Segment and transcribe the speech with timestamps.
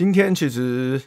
[0.00, 0.98] 今天其实，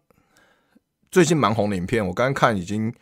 [1.11, 2.93] 最近蛮红的影片，我刚刚看已经。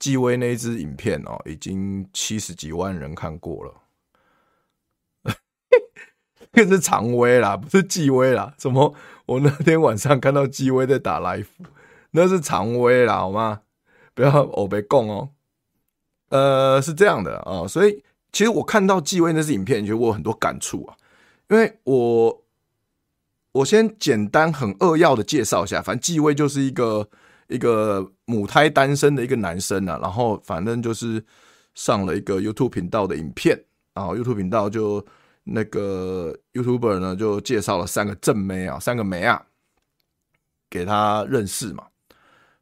[0.00, 3.74] 纪威那一支影片哦，已经七十几万人看过了。
[6.54, 8.54] 那是常威啦，不是纪威啦。
[8.56, 8.94] 怎么？
[9.26, 11.48] 我那天晚上看到纪威在打 live，
[12.12, 13.62] 那是常威啦，好吗？
[14.14, 15.30] 不要我被供哦。
[16.28, 20.96] 呃，是这样的啊，所以其实我看到纪威那支影片，觉得我有很多感触啊。
[21.48, 22.44] 因为我
[23.50, 27.10] 我先简单很扼要的介绍一下，反正纪威就是一个。
[27.48, 31.22] 一个母胎单身的一个男生啊，然后反正就是
[31.74, 33.58] 上了一个 YouTube 频道的影片，
[33.94, 35.04] 然后 YouTube 频道就
[35.44, 39.42] 那个 YouTuber 呢就介绍了三个正妹啊，三个妹啊
[40.68, 41.86] 给他认识嘛，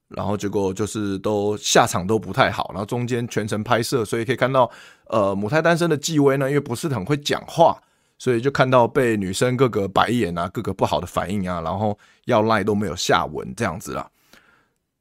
[0.06, 4.70] 然后结果就是都下场都不太好，然后中间全程拍摄，所以可以看到
[5.08, 7.76] 呃母胎单身的纪薇呢，因为不是很会讲话，
[8.18, 14.08] 所以就看到被女生各个白眼啊，各个不好的反应啊，然后要赖都没有下文这样子啦。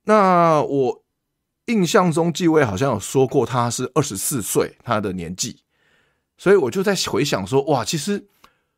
[0.06, 1.04] 那我
[1.66, 5.64] 印象中，继位好像有说过他是二十四岁，他的年纪，
[6.38, 8.28] 所以我就在回想说，哇，其实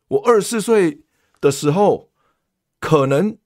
[0.08, 1.02] 我二十四岁
[1.40, 2.10] 的时候，
[2.80, 3.36] 可能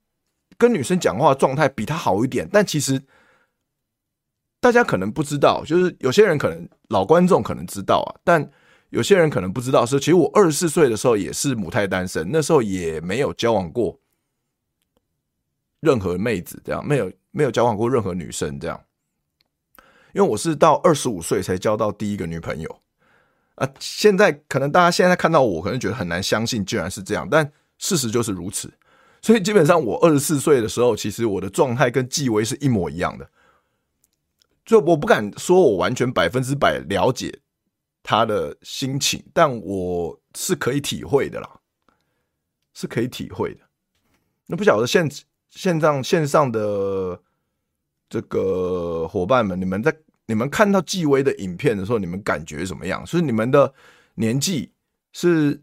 [0.56, 3.02] 跟女生讲话状态比他好一点，但其实
[4.60, 8.48] 大家可能不知道，就是有些人可能老观众可能知道啊，但
[8.90, 13.98] 有些人可能不知道，是其实我二十四岁的时候也是母胎单身，那时候也没有交往过
[15.80, 17.10] 任何妹子，这样没有。
[17.32, 18.84] 没有交往过任何女生，这样，
[20.14, 22.80] 因为我是到二十五岁才交到第一个女朋友
[23.56, 23.68] 啊。
[23.80, 28.72] 现在可能大家现在看到我，可能觉得很难相信，居然是这样，但事实就是如此。
[29.22, 33.30] 所以基本上，我二十四岁的时候，其实我的状态跟纪薇是一模一样的。
[34.64, 37.40] 就我不敢说我完全百分之百了解
[38.02, 41.60] 他的心情，但我是可以体会的啦，
[42.74, 43.60] 是可以体会的。
[44.46, 45.08] 那不晓得现
[45.52, 47.18] 线上线上的
[48.08, 49.94] 这个伙伴们，你们在
[50.26, 53.04] 你们看到纪薇的影片的时候，你们感觉怎么样？
[53.04, 53.72] 就是你们的
[54.14, 54.70] 年纪
[55.12, 55.60] 是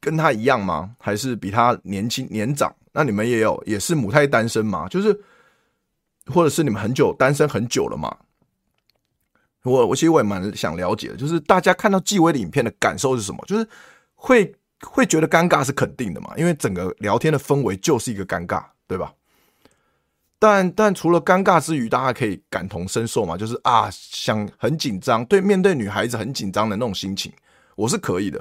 [0.00, 0.94] 跟他一样吗？
[0.98, 2.74] 还是比他年轻年长？
[2.92, 4.88] 那你们也有也是母胎单身吗？
[4.88, 5.18] 就是
[6.26, 8.16] 或者是你们很久单身很久了吗？
[9.62, 13.44] 我我其实我也蛮想了解，就是大家看到纪薇的影片的感受是什么？
[13.46, 13.68] 就是
[14.14, 16.32] 会会觉得尴尬是肯定的嘛？
[16.36, 19.12] 因为整个聊天的氛围就是一个尴尬，对吧？
[20.40, 27.30] 但但除了尴尬之余，大家可以感同身受嘛，就是啊，想很紧张，对，面对女孩子很紧张的那种心情，
[27.76, 28.38] 我是可以的，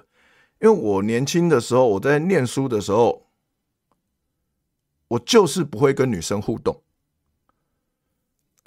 [0.62, 3.28] 因为我年轻的时候，我在念书的时候，
[5.10, 6.81] 我就是不会跟女生互动，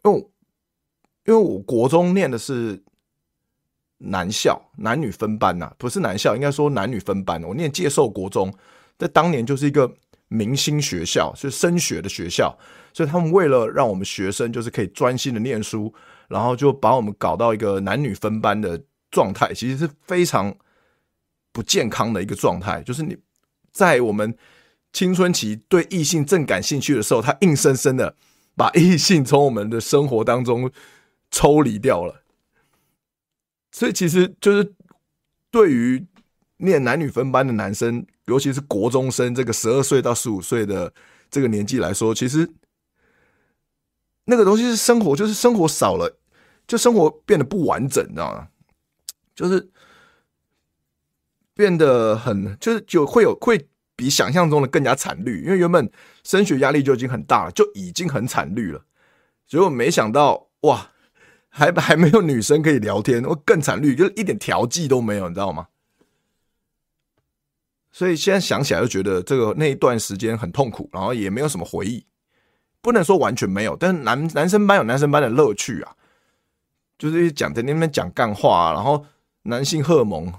[0.04, 0.18] 因为
[1.24, 2.82] 因为我国中念的是
[3.96, 7.42] 男校，男女分班呐、啊，不是男校，应该说男女分班。
[7.44, 8.52] 我念介寿国中，
[8.98, 9.90] 在当年就是一个
[10.32, 12.56] 明星学校，是升学的学校，
[12.94, 15.92] 所以他们为了让我们学生就是可以专心的念书，
[16.28, 20.54] 然后就把我们搞到一个男女分班的状态，其实是非常
[21.52, 22.82] 不健康的一个状态。
[22.82, 23.16] 就是你
[23.70, 24.34] 在我们
[24.92, 28.16] 青春期对异性正感兴趣的时候，他硬生生的
[28.56, 30.70] 把异性从我们的生活当中
[31.30, 32.22] 抽离掉了。
[33.70, 34.72] 所以其实就是
[35.50, 36.06] 对于
[36.62, 38.06] 念男女分班的男生。
[38.26, 40.92] 尤其是国中生这个十二岁到十五岁的
[41.28, 42.48] 这个年纪来说，其实
[44.26, 46.18] 那个东西是生活，就是生活少了，
[46.68, 48.48] 就生活变得不完整，你知道吗？
[49.34, 49.68] 就是
[51.52, 55.90] 变得很，就是就会有会比想象中的更加惨绿，因为原本
[56.22, 58.84] 升学压力就已经很大了，就已经很惨绿了，
[59.48, 60.92] 结果没想到哇，
[61.48, 65.66] 还还没有女生可以聊天，我更惨绿，就是一点调剂都没有，你知道吗？
[67.94, 72.04] 所以现在想起来就觉得这个那一段时间很痛苦，然后也没有什么回忆，
[72.80, 75.94] 不能说完全没有，但是男男生班有男生班的乐趣啊，
[76.98, 79.04] 就是讲在那边讲干话，然后
[79.42, 80.32] 男性荷尔蒙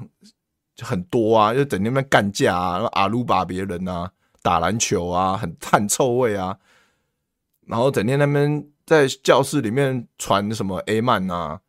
[0.75, 4.11] 就很多啊，就在那边干架啊，然后阿鲁巴别人啊，
[4.41, 6.57] 打篮球啊，很汗臭味啊，
[7.67, 11.61] 然后整天那边在教室里面传什么 A 漫啊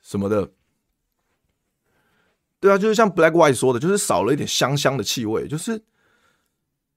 [0.00, 0.48] 什么的。
[2.62, 5.82] 对啊，就是像 Black White 说的，就是少了一点香香的气味，就是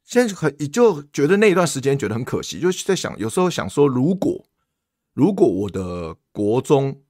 [0.04, 4.46] 现在很就觉得那一段时间觉得很可惜，就是在想，有时候想说，如果
[5.16, 7.02] 如果我的国中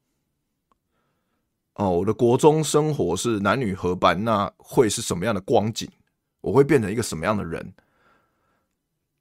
[1.74, 5.90] 哦，我的国中生活是男女合班，那会是什么样的光景？
[6.40, 7.74] 我会变成一个什么样的人？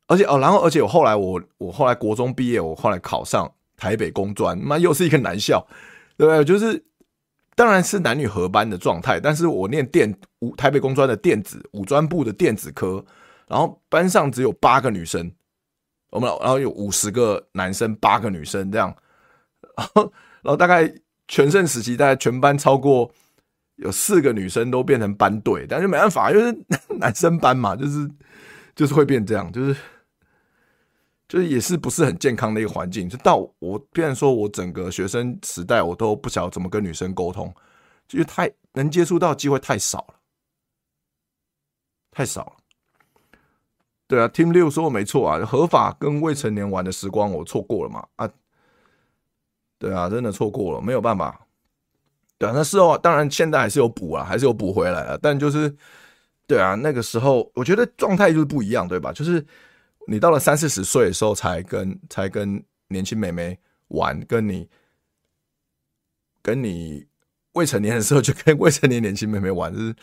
[0.07, 5.67] 而且哦，然后而且我后来我我后来国中毕业，我后来考上台北工专，那又是一个男校，
[6.17, 6.45] 对不对？
[6.45, 6.85] 就是。
[7.55, 13.05] 当然是男女合班的状态，但是我念电五台北工专的电子五专部的电子科，
[13.47, 15.31] 然后班上只有八个女生，
[16.11, 18.95] 我们然后有五十个男生，八个女生这样，
[19.77, 20.03] 然后
[20.43, 20.93] 然后大概
[21.29, 23.11] 全盛时期，大概全班超过
[23.77, 26.57] 有四个女生都变成班队，但是没办法，就是
[26.99, 28.11] 男生班嘛，就是
[28.75, 29.77] 就是会变这样，就是。
[31.27, 37.53] 就是也是不是很健康的一个环境，就到我，变成说我整个学生时代，我都不晓得怎么跟女生沟通，
[38.07, 40.15] 就是太能接触到机会太少了，
[42.11, 42.53] 太少了。
[44.07, 48.31] 对啊，Team 六说的没错啊，合法跟未成年玩的时光我错过了嘛啊，
[49.79, 51.47] 对啊，真的错过了，没有办法。
[52.37, 55.75] 对啊，那时候当然现在还是有补啊，还是有补回来了，但就是
[56.47, 59.11] 对啊，那个时候我觉得状态就是不一样，对吧？
[59.11, 59.45] 就是。
[60.07, 63.59] 你到了三四十岁的时候，才跟才跟年轻妹妹
[63.89, 64.69] 玩，跟你
[66.43, 67.07] 跟你
[67.53, 69.95] 未成年的时候就跟未成年年轻妹妹玩，就是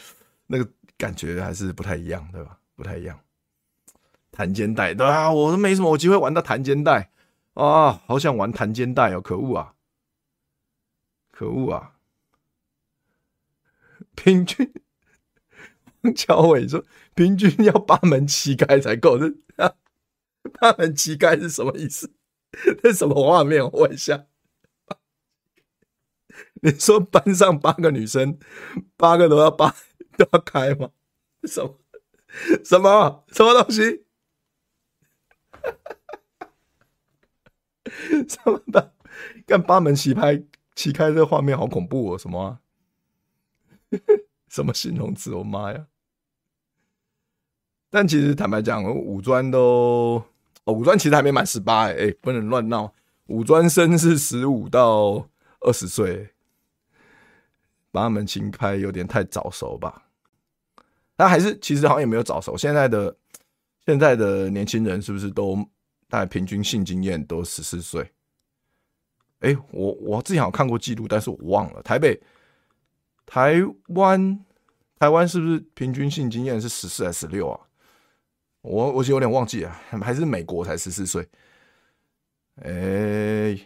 [0.48, 2.57] 那个感觉还是不太一样，对吧？
[2.75, 3.19] 不太一样。
[4.31, 7.12] 弹肩带，对啊，我都没什么机会玩到弹肩带
[7.53, 9.74] 啊，好想玩弹肩带哦，可恶啊，
[11.31, 11.95] 可恶啊！
[14.15, 14.74] 平均，
[16.15, 16.83] 乔伟说，
[17.13, 19.33] 平均要八门旗开才够，这
[20.62, 22.13] 八门旗开是什么意思？
[22.84, 23.63] 这什么画面？
[23.63, 24.28] 我问一下。
[26.62, 28.38] 你说班上八个女生，
[28.96, 29.75] 八个都要八
[30.20, 30.91] 都要开吗？
[31.46, 31.80] 什么
[32.63, 34.06] 什么什么东西？
[38.30, 38.94] 什么的？
[39.48, 40.44] 看八门旗开
[40.75, 42.18] 旗开这画面好恐怖哦！
[42.20, 42.60] 什么？
[44.48, 45.34] 什么形容词？
[45.34, 45.88] 我妈呀！
[47.89, 50.24] 但其实坦白讲，五专都。
[50.65, 52.94] 哦，五专其实还没满十八哎，哎，不能乱闹。
[53.27, 55.27] 五专生是十五到
[55.62, 56.30] 二十岁，
[57.91, 60.03] 把他们请开有点太早熟吧？
[61.15, 62.58] 但还是其实好像也没有早熟。
[62.58, 63.15] 现在的
[63.86, 65.56] 现在的年轻人是不是都
[66.10, 68.12] 大概平均性经验都十四岁？
[69.39, 71.82] 哎，我我之前好像看过记录，但是我忘了。
[71.82, 72.22] 台北、
[73.25, 74.46] 台湾、
[75.00, 77.60] 台湾是不是平均性经验是十四还是十六啊？
[78.62, 81.27] 我我有点忘记了，还是美国才十四岁。
[82.63, 83.60] 哎，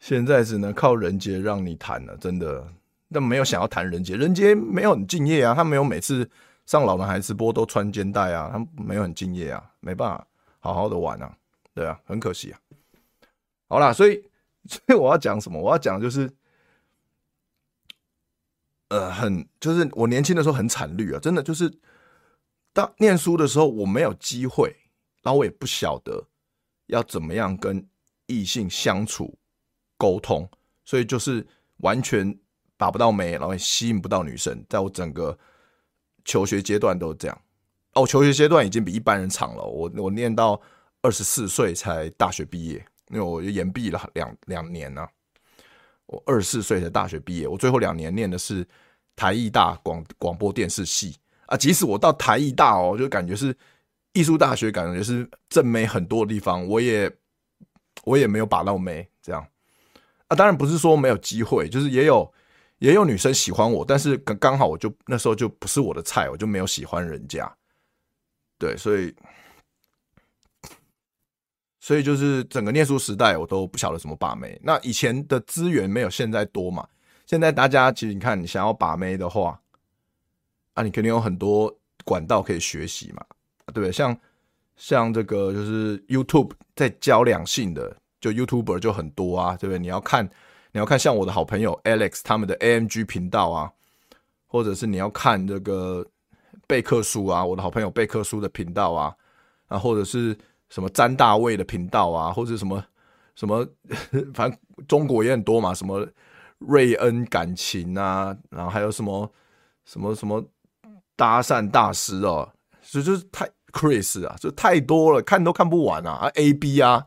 [0.00, 2.66] 现在只能靠人杰让你谈了，真的。
[3.06, 6.28] 那没有想要谈人杰，人杰没有很敬业啊，他没有每次
[6.66, 10.26] 上老男孩直播都穿肩带啊，他没有很敬业啊，没办法
[10.58, 11.36] 好好的玩啊，
[11.74, 12.58] 对啊，很可惜啊。
[13.68, 14.20] 好啦，所以
[14.66, 15.60] 所以我要讲什么？
[15.60, 16.28] 我要讲就是，
[18.88, 21.72] 呃，很就是我年轻的时候很惨绿啊，真的就是。
[22.72, 24.74] 当念书的时候，我没有机会，
[25.22, 26.26] 然后我也不晓得
[26.86, 27.86] 要怎么样跟
[28.26, 29.38] 异性相处
[29.96, 30.48] 沟通，
[30.84, 31.46] 所以就是
[31.78, 32.36] 完全
[32.76, 35.38] 把不到眉，然后也吸引不到女生，在我整个
[36.24, 37.42] 求学阶段都是这样。
[37.94, 40.60] 哦，求学阶段已经比一般人长了，我我念到
[41.02, 45.08] 二十四岁才大学毕业，因为我延毕了两两年呢、啊。
[46.06, 48.66] 我二十四岁才大学毕业，我最后两年念的是
[49.14, 51.16] 台艺大广广播电视系
[51.52, 51.56] 啊。
[51.56, 53.56] 即使我到台艺大哦，就感觉是
[54.12, 57.10] 艺术大学，感觉是正妹很多的地方，我也
[58.04, 59.46] 我也没有把到妹这样
[60.28, 60.36] 啊。
[60.36, 62.32] 当然不是说没有机会，就是也有
[62.78, 67.50] 也有女生喜欢我，但是刚刚好我就那时候就不是我的菜，我就没有喜欢人家。
[68.58, 69.14] 对，所以。
[71.84, 74.56] 所以就是整个念书时代，我都不晓得怎么把妹。
[74.62, 76.86] 那以前的资源没有现在多嘛？
[77.26, 79.60] 现在大家其实你看，你想要把妹的话，
[80.74, 81.74] 啊，你肯定有很多
[82.04, 83.24] 管道可以学习嘛，
[83.66, 83.92] 对不对？
[83.92, 84.16] 像
[84.76, 89.78] 像这个就是 YouTube 在教两性的，就 YouTuber 就很多啊，对不对？
[89.78, 90.24] 你要看
[90.72, 93.72] 你要看像我的好朋友 Alex 他们的 AMG 频道啊，
[94.46, 96.06] 或者是你要看这个
[96.66, 99.14] 贝克书啊，我的好朋友贝克书的频道啊，
[99.68, 100.36] 啊，或者是。
[100.72, 102.82] 什么詹大卫的频道啊，或者什么
[103.34, 103.62] 什么，
[104.32, 105.74] 反正中国也很多嘛。
[105.74, 106.08] 什么
[106.60, 109.30] 瑞恩感情啊，然后还有什么
[109.84, 110.42] 什么什么
[111.16, 116.10] 搭讪大师哦，所以就是太 Chris 啊，就太多了，看都看不完啊。
[116.10, 117.06] 啊，A B 啊，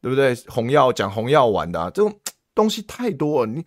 [0.00, 0.34] 对不对？
[0.46, 2.20] 红药讲红药丸的啊，这种
[2.54, 3.52] 东西太多了。
[3.52, 3.64] 你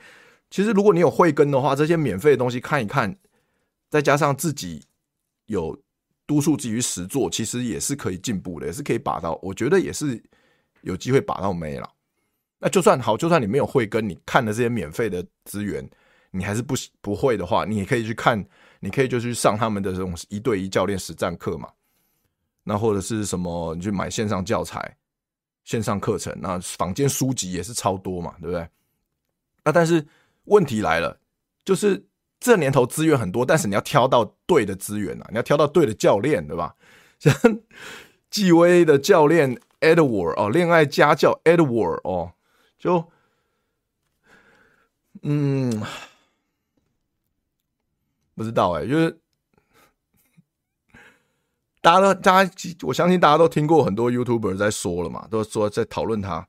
[0.50, 3.16] 其实如果你有慧根的话，这些免费的东西看一看，
[3.90, 4.86] 再加上自己
[5.46, 5.82] 有。
[6.28, 9.38] 督促自己实做，其实也是可以进步的，也是可以把到。
[9.44, 10.24] 我觉得也是
[10.80, 11.90] 有机会把到没了。
[12.58, 15.86] 那就算好，就算你没有慧根，你看的这些免费的资源，
[16.30, 18.42] 你还是不不会的话，你也可以去看，
[18.82, 21.70] 你可以就去上他们的这种一对一教练实战课嘛。
[22.66, 24.98] 那或者是什么，你去买线上教材、
[25.64, 28.68] 线上课程，那坊间书籍也是超多嘛，对不对？
[29.64, 30.06] 那但是
[30.44, 31.18] 问题来了，
[31.64, 32.06] 就是。
[32.44, 36.76] 这年头资源很多，但是你要挑到对的资源啊，你要挑到对的教练，对吧？
[37.22, 37.32] 像
[38.32, 42.34] 纪威的教练 Edward 哦，恋爱家教 Edward 哦，
[42.80, 43.12] 就
[45.22, 45.84] 嗯，
[48.42, 49.22] 不知道哎、就是
[51.80, 56.48] 大家都大家，我相信大家都听过很多 YouTuber 在说了嘛，都说在讨论他。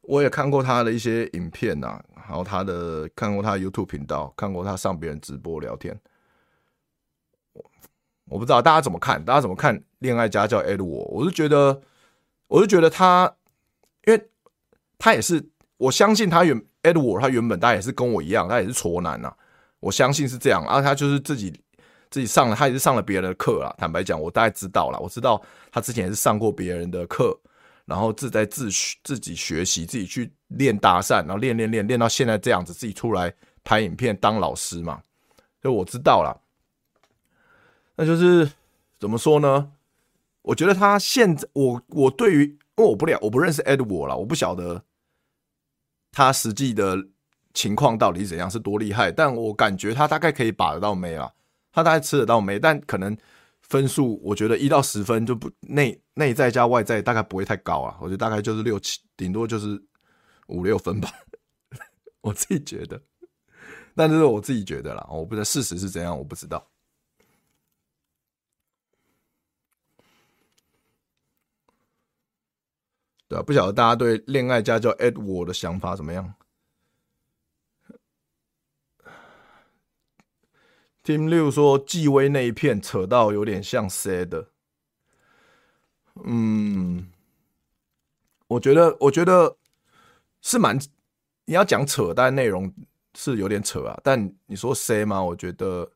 [0.00, 6.00] 我也看过他的一些影片呐、啊，然后他的看过他 YouTube 频道，看过他上别人直播聊天。
[8.24, 11.06] 我不知道大家怎么看，大家怎么看恋爱家教 Edward？
[11.10, 11.80] 我是觉得，
[12.48, 13.36] 我是觉得他，
[14.04, 14.28] 因为
[14.98, 19.32] 他也是，我相信他原 Edward 他原本他也是跟我一样，他也是挫男呐。
[19.80, 21.50] 我相信是这样，啊，他就是自己
[22.10, 23.74] 自己上了，他也是上了别人的课啦。
[23.76, 27.38] 坦白讲，我大概知道了，我知道他之前也是上过别人的课。
[27.86, 33.34] 然后自在自学，自己学习，自己去练搭讪，然后练练练练到现在这样子，自己出来
[33.64, 35.02] 拍影片当老师嘛。
[35.60, 36.40] 就我知道了，
[37.96, 38.48] 那就是
[39.00, 39.72] 怎么说呢？
[40.42, 44.84] 我觉得他现在，我我对于，因为我不了，我不认识 Edward 了，我不晓得
[46.12, 46.96] 他实际的
[47.54, 49.10] 情况到底怎样，是多厉害。
[49.12, 51.30] 但我感觉他大概可以把得到妹啊，
[51.72, 53.16] 他大概吃得到妹，但可能。
[53.62, 59.80] 分数我觉得一到十分就不内内在加外在大概不会太高啊，我觉得大概就是六七，顶多就是
[60.48, 61.08] 五六分吧，
[62.20, 63.00] 我自己觉得，
[63.94, 66.66] 但这是我自己觉得啦，我不知道事实是怎样，我不知道。
[73.28, 76.34] 对啊，不晓得大家对恋爱家教 Edward 的想法怎么样
[81.02, 84.48] ？Team 六说纪威那一片扯到有点像谁的，
[86.24, 87.10] 嗯，
[88.48, 89.56] 我觉得我觉得
[90.42, 90.78] 是蛮，
[91.46, 92.72] 你要讲扯，但内容
[93.14, 93.98] 是有点扯啊。
[94.04, 95.22] 但你说 C 吗？
[95.22, 95.90] 我觉得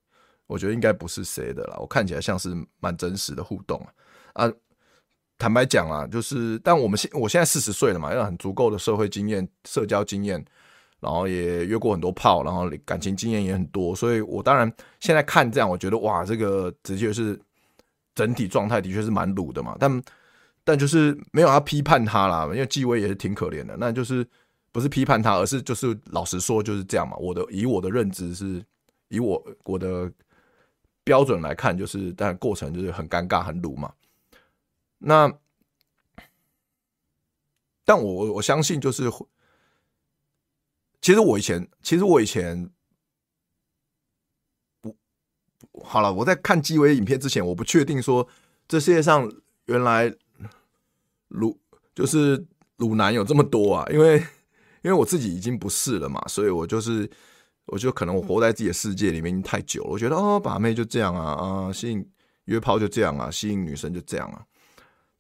[0.47, 3.79] 我觉得应该不是 C 的啦，我看起来像是蛮真实的互动
[4.33, 4.47] 啊。
[4.47, 4.53] 啊，
[5.37, 10.43] 坦白讲啊，就是但我们现我现在四十岁了嘛，有很足够的社会经验、社交经验。
[11.05, 17.39] 然后也约过很多炮，然后感情经验也很多，所以我当然现在看这样，我觉得哇，这个的确是
[18.15, 19.77] 整体状态的确是蛮鲁的嘛。
[19.79, 20.03] 但
[20.65, 23.77] 但就是没有要批判他啦，因为纪威也是挺可怜的。
[23.77, 24.27] 那就是
[24.73, 27.15] 不是批判他，而是就是老实说就是这样嘛。
[27.19, 28.65] 我的以我的认知是，
[29.09, 30.11] 以我我的
[31.05, 33.93] 标准来看，就是但过程就是很尴尬很鲁嘛。
[34.99, 35.31] 那
[37.85, 39.11] 但我我相信就是。
[41.05, 42.71] 其实我以前，其实我以前，
[44.81, 44.97] 不，
[45.85, 48.27] 好了，我在看纪威影片之前，我不确定说
[48.67, 49.31] 这世界上
[49.67, 50.11] 原来
[51.29, 51.61] 鲁
[51.95, 52.43] 就是
[52.79, 54.17] 鲁男有这么多啊，因为
[54.81, 57.07] 因为我自己已经不是了嘛，所以我就是，
[57.67, 62.03] 我就可能我活在自己的世界里面已经太久了，我觉得哦，把妹就这样啊啊，吸引
[62.47, 64.43] 约炮就这样啊，吸引女生就这样啊。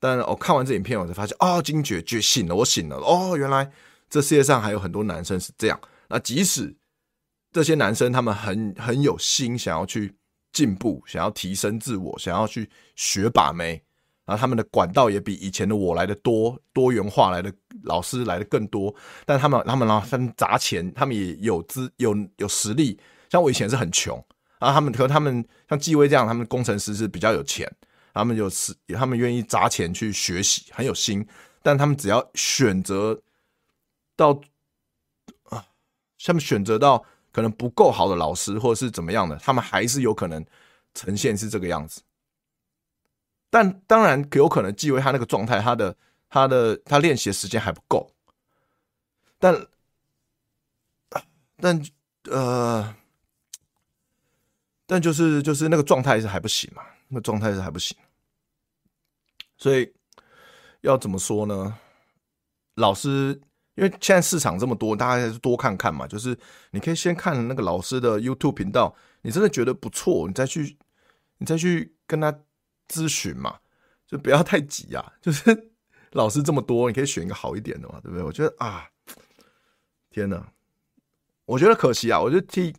[0.00, 3.71] 但我看完这影片，我才发现哦，惊觉觉醒了，我醒了哦，原来
[4.11, 5.80] 这世界上还有很多男生是这样。
[6.08, 6.75] 那即使
[7.52, 10.14] 这些男生他们很很有心，想要去
[10.52, 13.82] 进步，想要提升自我，想要去学把妹。
[14.26, 18.94] 然后他们的管道也比以前的我来的多，多元化来的老师来的更多，
[19.26, 22.99] 但他们他们然后分砸钱，他们也有资有有实力。
[23.28, 24.16] 像我以前是很穷，
[24.58, 27.70] 然后他们和他们像纪威这样，他们工程师是比较有钱，
[28.14, 31.26] 他们有实，他们愿意砸钱去学习，很有心。
[31.62, 33.20] 但他们只要选择
[34.16, 34.40] 到
[35.44, 35.66] 啊，
[36.25, 40.44] 他们选择到可能不够好的老师或者是怎么样的，他们还是有可能
[40.94, 42.02] 呈现是这个样子。
[43.50, 45.97] 但当然有可能纪威他那个状态，他的
[46.28, 48.11] 他的他练习的时间还不够。
[49.38, 49.66] 但
[51.56, 51.83] 但
[52.30, 52.97] 呃，
[54.87, 57.97] 但就是就是那个状态是还不行嘛，那状态是还不行。
[59.56, 59.92] 所以
[60.80, 61.78] 要怎么说呢？
[62.75, 63.40] 老师，
[63.75, 66.07] 因为现在市场这么多，大家还是多看看嘛。
[66.07, 66.37] 就是
[66.71, 70.76] 你可以先看那个老师的 YouTube 频道，你真的觉得不错，你再去
[71.38, 72.35] 你再去跟他。
[72.87, 73.61] 咨询嘛，
[74.07, 75.14] 就不要太急啊。
[75.23, 75.71] 就是
[76.12, 78.23] 老师这么多，你可以选一个好一点的嘛，对不对？
[78.23, 78.87] 我觉得啊，
[80.11, 80.47] 天哪，
[81.47, 82.21] 我觉得可惜啊。
[82.21, 82.75] 我就替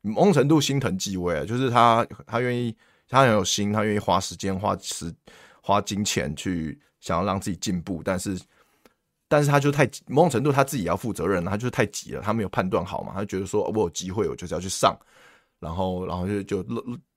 [0.00, 2.74] 某种程度心疼纪威啊，就是他他愿意，
[3.06, 5.14] 他很有心，他愿意花时间、花时、
[5.62, 8.40] 花金钱去想要让自己进步，但是
[9.30, 14.98] 但是他就太某种程度他自己要负责任，他就是太急了，他没有判断好嘛，他觉得说我有机会，我就是要去上，
[15.60, 16.64] 然后然后就就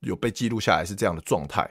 [0.01, 1.67] 有被记录下来是这样的状态。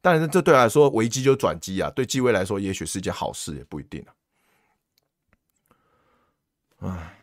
[0.00, 4.10] 但是这对来说危机就转机啊，对继位来说也许是一件好事，也不一定啊。
[6.78, 7.22] 唉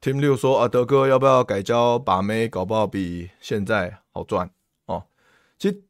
[0.00, 4.50] ，Team 六说啊，德哥要不要改教把妹，搞不好比现在好赚
[4.86, 5.06] 哦。
[5.56, 5.82] 其实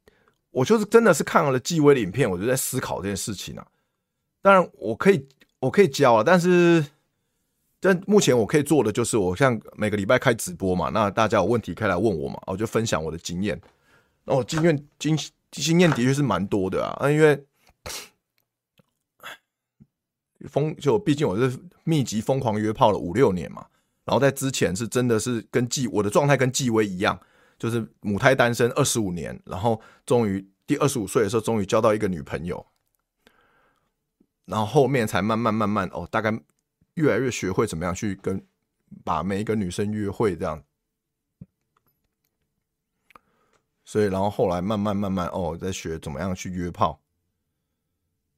[0.51, 3.65] 我就是真的是看了纪威的影片，我就在思考这件事情啊。
[4.41, 5.27] 当然我可以
[5.59, 6.85] 我可以教啊，但是
[7.79, 13.59] 但目前我可以做的就是，我像每个礼拜开直播嘛，那大家有问题可以来问我嘛，我就分享我的经验。
[14.23, 15.17] 那我，经验经
[15.51, 17.43] 经验的确是蛮多的啊，啊，因为
[20.49, 23.65] 疯就毕竟我是密集疯狂约炮了五六年嘛，
[24.05, 27.19] 然后在之前是真的是跟纪我的状态跟纪威一样，
[27.61, 32.65] 就是母胎单身二十五年，然后终于第二十五岁的时候终于交到一个女朋友，
[34.45, 36.35] 然后后面才慢慢慢慢哦，大概
[36.95, 38.43] 越来越学会怎么样去跟
[39.03, 40.63] 把每一个女生约会这样。
[43.85, 46.99] 所以，然后后来慢慢慢慢哦，在学怎么样去约炮，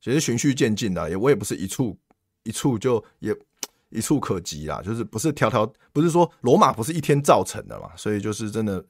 [0.02, 1.98] 其实循序渐进的，也我也不是一蹴
[2.44, 3.34] 一蹴就也
[3.88, 8.86] 一蹴可及啦，就是不是条条不是说罗马不是一天造成的嘛，所以就是真的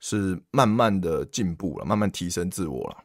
[0.00, 3.04] 是慢慢的进步了，慢慢提升自我了。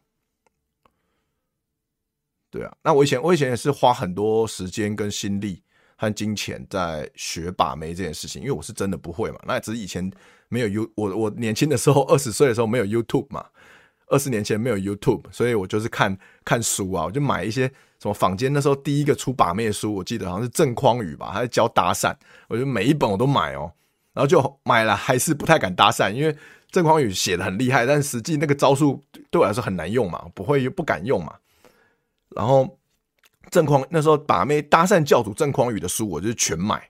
[2.49, 5.61] 对啊，那我以前我以前也是花很多时间跟心力
[5.95, 10.11] 和金钱在学把妹这件事情，因为我是真的不会嘛，那只是以前。
[10.49, 13.43] 没有 U，我我年轻的时候， 二十岁的时候没有 YouTube 嘛，
[14.05, 17.67] 二十年前没有 YouTube，所以我就是看看书啊，我就买一些
[17.99, 22.15] 什么坊间那时候第一个出把妹的书，我记得好像是郑匡宇吧，他在教搭讪，
[22.49, 23.73] 我就每一本我都买哦，
[24.13, 26.37] 然后就买了，还是不太敢搭讪，因为
[26.73, 31.33] 郑匡宇写的很厉害，但实际那个招数对我来说很难用嘛，不会又不敢用嘛。
[32.31, 32.77] 然后
[33.49, 36.89] 郑匡那时候把妹搭讪教主郑匡宇的书，我就全买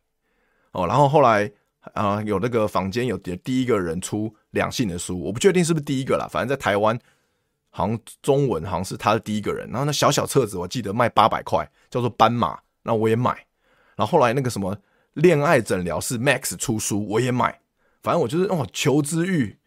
[0.71, 1.51] 哦，然后后来。
[1.95, 6.97] 啊、有那个坊间有第一个人出两性的书，我不确定是不是第一个啦，反正在台湾，
[7.69, 9.69] 好像中文好像是他的第一个人。
[9.69, 13.31] 然后那小小册子，我记得卖八百块，叫做《斑马》，那我也买。
[13.97, 14.77] 然后后来那个什么
[15.15, 17.59] 恋爱诊疗室 Max 出书，我也买。
[18.01, 19.57] 反正我就是哦，求知欲，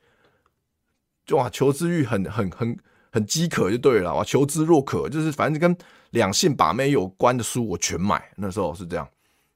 [1.27, 2.79] 就哇，求知欲很很很
[3.13, 5.77] 很饥渴就对了，哇，求知若渴，就是反正跟
[6.11, 8.33] 两性把妹有关的书我全买。
[8.37, 9.07] 那时候是这样，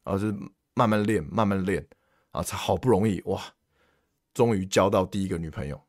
[0.04, 0.34] 然后就是
[0.74, 1.86] 慢慢练，慢慢练。
[2.32, 3.42] 啊，才好不容易哇，
[4.32, 5.82] 终于交到第一个女朋友。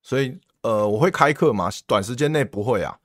[0.00, 1.68] 所以，呃，我会开课吗？
[1.88, 3.00] 短时间内不会啊，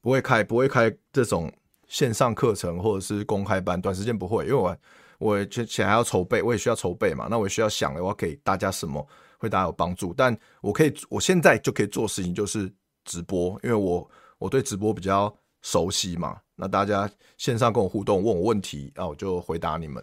[0.00, 1.52] 不会开，不会开这种
[1.92, 4.76] 线上课程或者是公开班，短时间不会，因为我
[5.18, 12.72] 我之前还要筹备，我也需要筹备嘛，那我也需要想我要给大家什么会大家有帮助，但我可以，我现在就可以做事情，就是。
[13.04, 20.00] 直播，因为我我对直播比较熟悉嘛，那大家线上跟我互动，问我问题，啊，我就回答你们。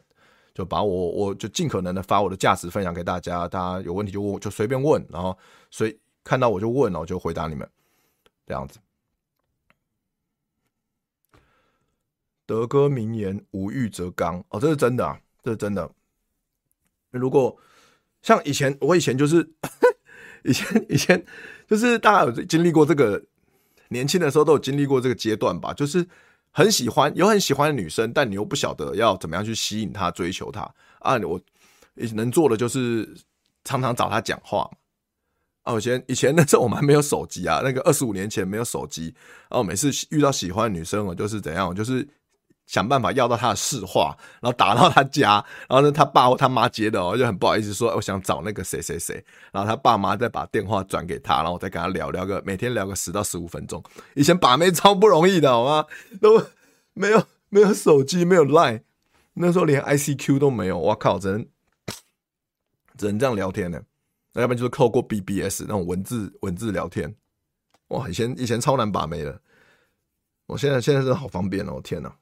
[0.54, 5.34] 就把我我就尽可能的发我的价值分享给大家，大家有问题就问，就随便问，然后
[5.72, 7.66] 随看到我就问，然后就回答你们，
[8.46, 8.78] 这样子。
[12.50, 15.88] 德哥名言：“无欲则刚。”哦，这是真的啊，这是真的。
[17.12, 17.56] 如果
[18.24, 19.48] 像以前，我以前就是
[20.44, 21.24] 以前以前
[21.68, 23.24] 就是大家有经历过这个，
[23.90, 26.08] 年轻的时候都有经历过这个阶段吧，就是。
[26.52, 30.62] 很喜欢有很喜欢的女生，但你又不晓得要怎么样去吸引她、追求她
[30.98, 31.16] 啊！
[31.20, 31.40] 我
[32.16, 33.08] 能做的就是
[33.64, 34.68] 常常找她讲话
[35.62, 35.78] 啊。
[35.78, 39.14] 以前以前那时候我们还没有手机啊，那个二十五年前没有手机，
[39.48, 42.06] 然后每次遇到喜欢的女生，我就是怎样，就是。
[42.70, 53.84] 想办法要到他的市话，然后打到他家，然后呢，他爸或他妈接的，我就很不好意思说，我想找那个谁谁谁，然后他爸妈再把电话转给他，然后再跟他聊聊个，每天聊个十到十五分钟。
[54.14, 55.84] 以前把妹超不容易的，好吗？
[56.22, 56.46] 都
[56.94, 58.84] 没有没有手机，没有 Line，
[59.34, 61.44] 那时候连 ICQ 都没有，我靠，只能
[62.98, 63.82] 只能这样聊天呢，
[64.34, 67.16] 那要不然就是透过 BBS 那种文字文字聊天。
[67.88, 69.42] 哇，以前以前超难把妹的，
[70.46, 72.14] 我现在现在真的好方便哦，天哪！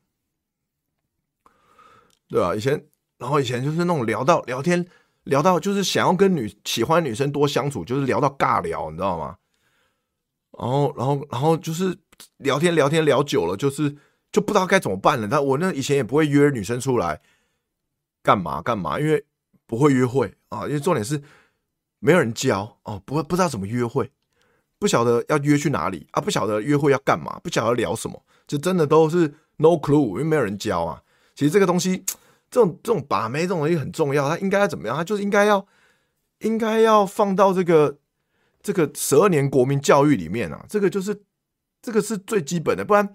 [2.29, 2.85] 对啊，以前，
[3.17, 4.85] 然后以前就是那种聊到聊天，
[5.23, 9.37] 聊到就是想要跟女喜欢女生多相处，就是聊到尬聊，你知道吗？
[10.59, 11.97] 然后，然后，然后就是
[12.37, 13.95] 聊天聊天聊久了，就是
[14.31, 15.27] 就不知道该怎么办了。
[15.27, 17.21] 但我那以前也不会约女生出来
[18.23, 19.23] 干嘛干嘛，因为
[19.65, 21.21] 不会约会啊，因为重点是
[21.99, 24.11] 没有人教哦，不会不知道怎么约会，
[24.79, 31.03] 不晓得要约去哪里啊，不晓得约会要干嘛，不晓得聊什么，就真的都是 no clue，因为没有人教啊。
[31.37, 32.03] 其实这个东西，
[32.49, 34.97] 这种这种把妹这种东西很重要，它应该要怎么样？
[34.97, 35.63] 它就是应该要，
[36.39, 37.95] 应该要放到这个
[38.63, 40.65] 这个十二年国民教育里面啊。
[40.67, 41.21] 这个就是
[41.79, 43.05] 这个是最基本的，不然，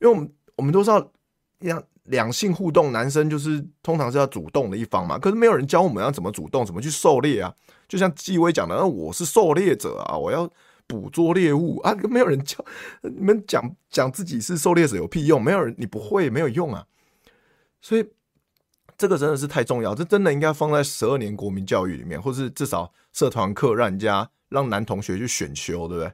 [0.00, 1.12] 因为我们我们都知道，
[1.60, 5.16] 两两性互动，男生就是通常是要主动的一方嘛。
[5.16, 7.54] 可是没有人教我们要怎么主动，怎么去狩猎啊。
[7.86, 10.50] 就像纪威讲的，那我是狩猎者啊，我要
[10.88, 11.94] 捕捉猎物啊。
[12.10, 12.64] 没有人教
[13.02, 15.40] 你们讲讲自己是狩猎者有屁用？
[15.40, 16.84] 没有人，你不会没有用啊。
[17.82, 18.08] 所以，
[18.96, 26.12] 这个真的是太重要，这真的应该放在十二年国民教育里面，或是至少社团课让人家让男同学去选修，对不对？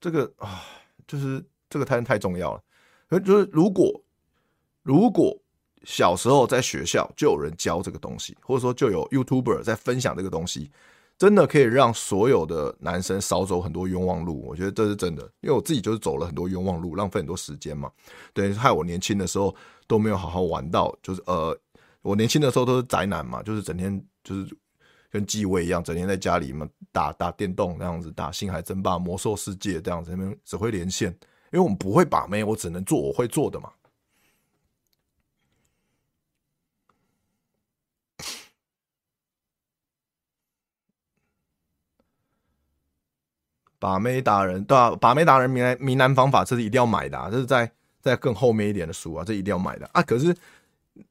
[0.00, 0.64] 这个啊，
[1.06, 3.20] 就是这个太太重要了。
[3.20, 4.02] 就是如果
[4.82, 5.38] 如果
[5.84, 10.70] 小时候在学校就有人教这个东西，或者说就有 YouTuber 在分享这个东西。
[11.18, 17.90] 真的可以让所有的男生少走很多冤枉路，我觉得这是真的，因为我自己就是走了很多冤枉路，浪费很多时间嘛。
[18.32, 19.52] 对，害我年轻的时候
[19.88, 21.58] 都没有好好玩到，就是呃，
[22.02, 24.56] 我年轻的时候都是宅男嘛，就是整天就是
[25.10, 31.10] 跟继位一样，整天在家里嘛打打电动那样子，打星海争霸、魔兽世界这样子，那边只会连线，
[31.52, 33.68] 因为我们不会把妹，我只能做我会做的嘛。
[43.78, 50.02] 把妹达人对啊，把妹达人谜谜男方法，这是一定要买的啊，这是在在更后面一点的书啊，这一定要买的啊。
[50.02, 50.34] 可是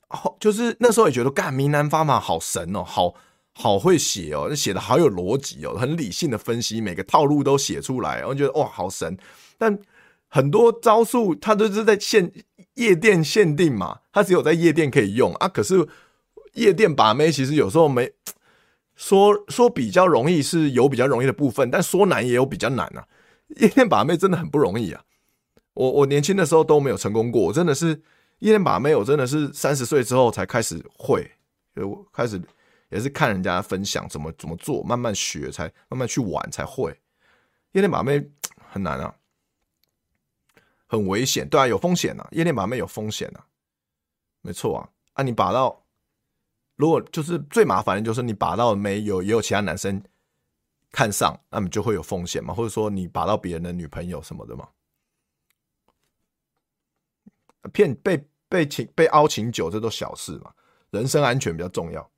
[0.08, 3.14] 后，就是那时候也觉得，干谜男方法好神哦，好
[3.54, 9.18] 好会写哦，写的好有逻辑哦，很理性的分析，每个套路都写出来，我觉得哇，好神。
[9.58, 9.78] 但
[10.28, 12.32] 很多招数它都是在限
[12.76, 15.48] 夜店限定嘛，它只有在夜店可以用啊。
[15.48, 15.88] 可是
[16.54, 18.12] 夜店把妹其实有时候没。
[18.98, 23.08] 说说比较容易是有比较容易的部分，但说难也有比较难啊。
[23.56, 25.02] 夜店把妹真的很不容易啊！
[25.74, 27.90] 我我年轻的时候都没有成功过，我真的是
[28.40, 31.32] 夜店把妹，我真的是三十岁之后才开始会，
[31.74, 32.42] 就开始
[32.90, 36.92] 也是看人家分享怎么怎么做，慢慢学才慢慢去玩才会。
[37.72, 38.22] 夜店把妹
[38.70, 39.16] 很难啊，
[40.88, 42.28] 很危险，对啊，有风险啊。
[42.32, 43.46] 夜店把妹有风险啊，
[44.42, 45.84] 没错啊，啊你把到。
[46.78, 50.02] 如果就是最麻烦的，就是你把到没有也有其他男生
[50.92, 54.70] 看上，那么就会有风险嘛，或者说你把到别人的女朋友什么的嘛，
[57.74, 60.54] 骗被被请被凹请酒，这都小事嘛，
[60.92, 62.10] 人身安全比较重要。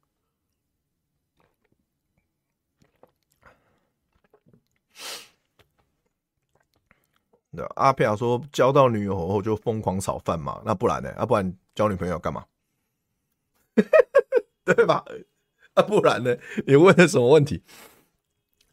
[7.75, 11.11] 阿佩亚说交到女友后就疯狂炒饭嘛，那不然呢？
[11.17, 12.45] 要、不然交女朋友干嘛？
[14.73, 15.03] 对吧？
[15.73, 16.35] 啊，不然呢？
[16.65, 17.63] 你问的什么问题？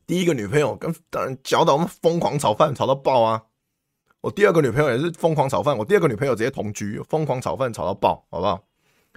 [0.07, 3.47] 第一个女朋友跟当然教导我们疯狂炒饭，炒到爆啊！
[4.21, 8.67] 我第二个女朋友也是疯狂炒饭，我第二个女朋友直接同居，疯狂炒饭炒到爆，好不好？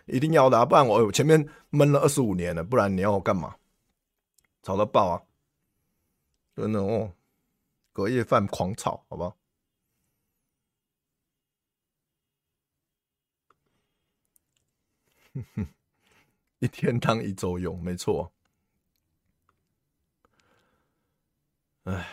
[0.06, 0.66] 一定要的啊！
[0.66, 3.56] 不然我前面闷了二十五年了，不然你要我干嘛？
[4.64, 5.22] 炒到爆啊！
[6.56, 7.12] 真的哦，
[7.94, 9.36] 隔夜饭狂炒，好不好？
[16.60, 18.32] 一天当一周用，没错。
[21.86, 22.08] 哎，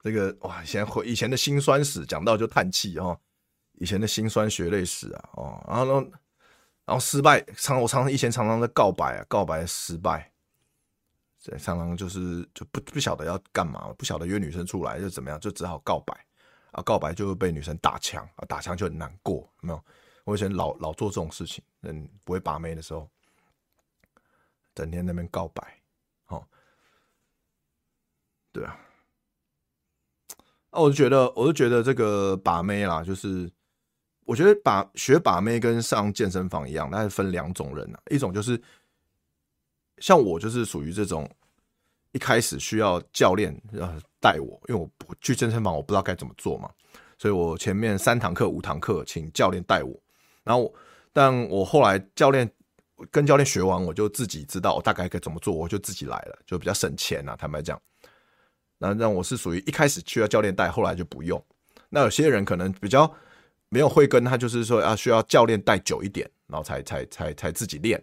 [0.00, 3.18] 这个哇，以前回以前的辛酸史讲到就叹气哦，
[3.74, 6.00] 以前的辛酸血泪史啊，哦，然后，
[6.84, 10.32] 然后失败，常我常以前常常在告白啊，告白失败。
[11.56, 16.12] 常常就是就不不晓得要干嘛，不晓得约女生出来就怎么样，就只好告白
[16.72, 19.82] 啊，告白就会被女生打枪啊，打枪就很难过，没有？
[20.24, 23.08] 我以前老老做这种事情，嗯，不会把妹的时候，
[24.74, 25.80] 整天在那边告白，
[26.26, 26.44] 哦，
[28.52, 28.78] 对啊，
[30.70, 33.50] 啊，我就觉得，我就觉得这个把妹啦，就是
[34.24, 38.60] 我觉得把学把妹跟上健身房一样，那是分两种人啊，一种就是。
[40.00, 41.28] 像我就是属于这种，
[42.12, 46.70] 一开始需要教练呃带我，因为我不去健身房，我不知道该怎么做嘛，
[47.18, 50.00] 所以我前面三堂课五堂课请教练带我，
[50.44, 50.72] 然后
[51.18, 52.48] 但我后来教练
[53.10, 57.76] 跟教练学完，我就自己知道我大概该怎么做，我就自己来了，就比较省钱啊，坦白讲。
[58.78, 61.44] 那让我是属于一开始需要教练带，后来就不用。
[61.88, 63.12] 那有些人可能比较
[63.68, 68.00] 没有慧根，他就是说要需要教练带久一点，然后才才才才自己练。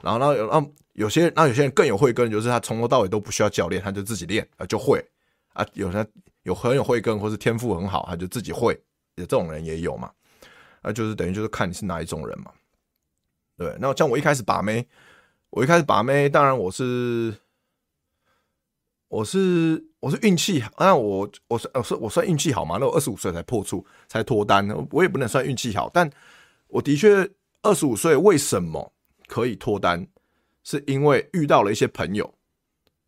[0.00, 5.04] 然后，然后，然后有些，那有些人更有慧根，就是他从头到尾都不需要教练，他就自己练啊，就会
[5.54, 5.66] 啊。
[5.72, 6.06] 有些
[6.44, 8.80] 有很有慧根，或是天赋很好，他就自己会。
[9.16, 10.08] 这种人也有嘛？
[10.82, 12.52] 那就是等于就是看你是哪一种人嘛。
[13.56, 14.86] 对，那像我一开始把妹，
[15.50, 17.34] 我一开始把妹，当然我是
[19.08, 22.78] 我是我是运气，那我我是我算我算运气好嘛？
[22.78, 26.10] 那我二十五岁才破处，才脱单，我也不能算运气好，但
[26.68, 27.28] 我的确
[27.62, 28.92] 二十五岁，为什么？
[29.26, 30.06] 可以脱单，
[30.64, 32.32] 是因为遇到了一些朋友，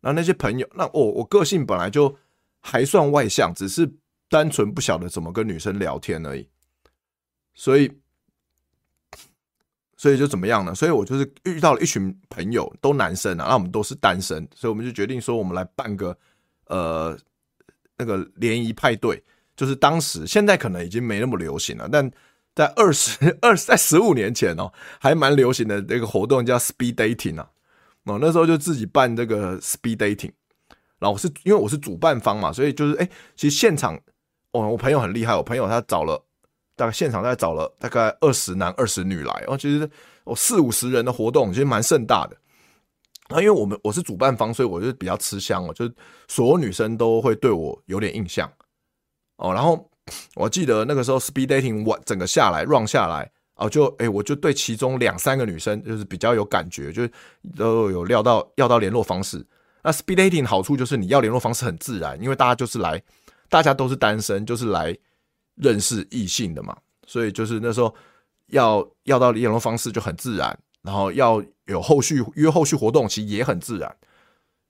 [0.01, 2.15] 那那些朋友，那我我个性本来就
[2.59, 3.91] 还算外向，只是
[4.29, 6.47] 单纯不晓得怎么跟女生聊天而已，
[7.53, 7.91] 所以，
[9.97, 10.73] 所以就怎么样呢？
[10.73, 16.17] 所以我就是遇到了一群朋友，都男生啊，那我们都是单身，所以我们就决定说，我们来办个
[16.65, 17.17] 呃
[17.97, 19.23] 那个联谊派对，
[19.55, 22.11] 就是当时现在可能已经没那么流行了，但。
[22.53, 27.49] 在二十二在十五年前哦，还蛮流行的这个活动叫 speed dating 啊，
[28.03, 30.33] 哦，那时候就自己办这个 speed dating，
[30.99, 33.95] 然后我是因为我是主办方嘛，所以就是哎，其实现场
[34.51, 36.21] 哦，我朋友很厉害，我朋友他找了
[36.75, 39.89] 大概现场大概找了大概二十男二十女来，哦，其实
[40.23, 42.37] 我四五十人的活动其实蛮盛大的，
[43.35, 45.93] 啊，因为我们我是主办方，所以我就比较吃香哦，就是
[46.27, 48.51] 所有女生都会对我有点印象
[49.37, 49.87] 哦，然后。
[50.35, 57.11] 我记得那个时候 speed dating 我整个下来 run 下来哦，就哎、我就对其中两三个女生就是比较有感觉，就是
[57.55, 59.45] 都有料到要到联络方式。
[59.83, 63.01] 那 speed dating 好处就是你要联络方式很自然，因为大家就是来，
[63.47, 64.97] 大家都是单身，就是来
[65.55, 67.93] 认识异性的嘛，所以就是那时候
[68.47, 73.95] 要要到联络方式就很自然，然后要有后续约后续活动其实也很自然，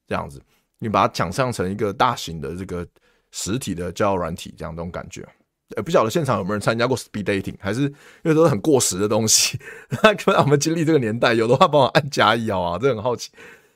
[0.07, 0.41] 这样子，
[0.79, 2.87] 你把它想象成一个大型的这个。
[3.33, 5.25] 实体的交友软体这样这种感觉，
[5.77, 9.57] 呃，不晓得现场有没有人参加过 speed dating，还是因为都是很过时的东西？
[10.03, 13.31] 那可能我们经历这个年代，有的话帮我按加一好啊，这很好奇。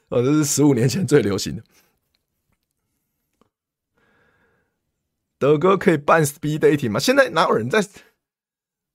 [0.10, 1.64] 呃，这是十五年前最流行的。
[5.38, 7.00] 德哥可以办 speed dating 吗？
[7.00, 7.86] 现在哪有人在？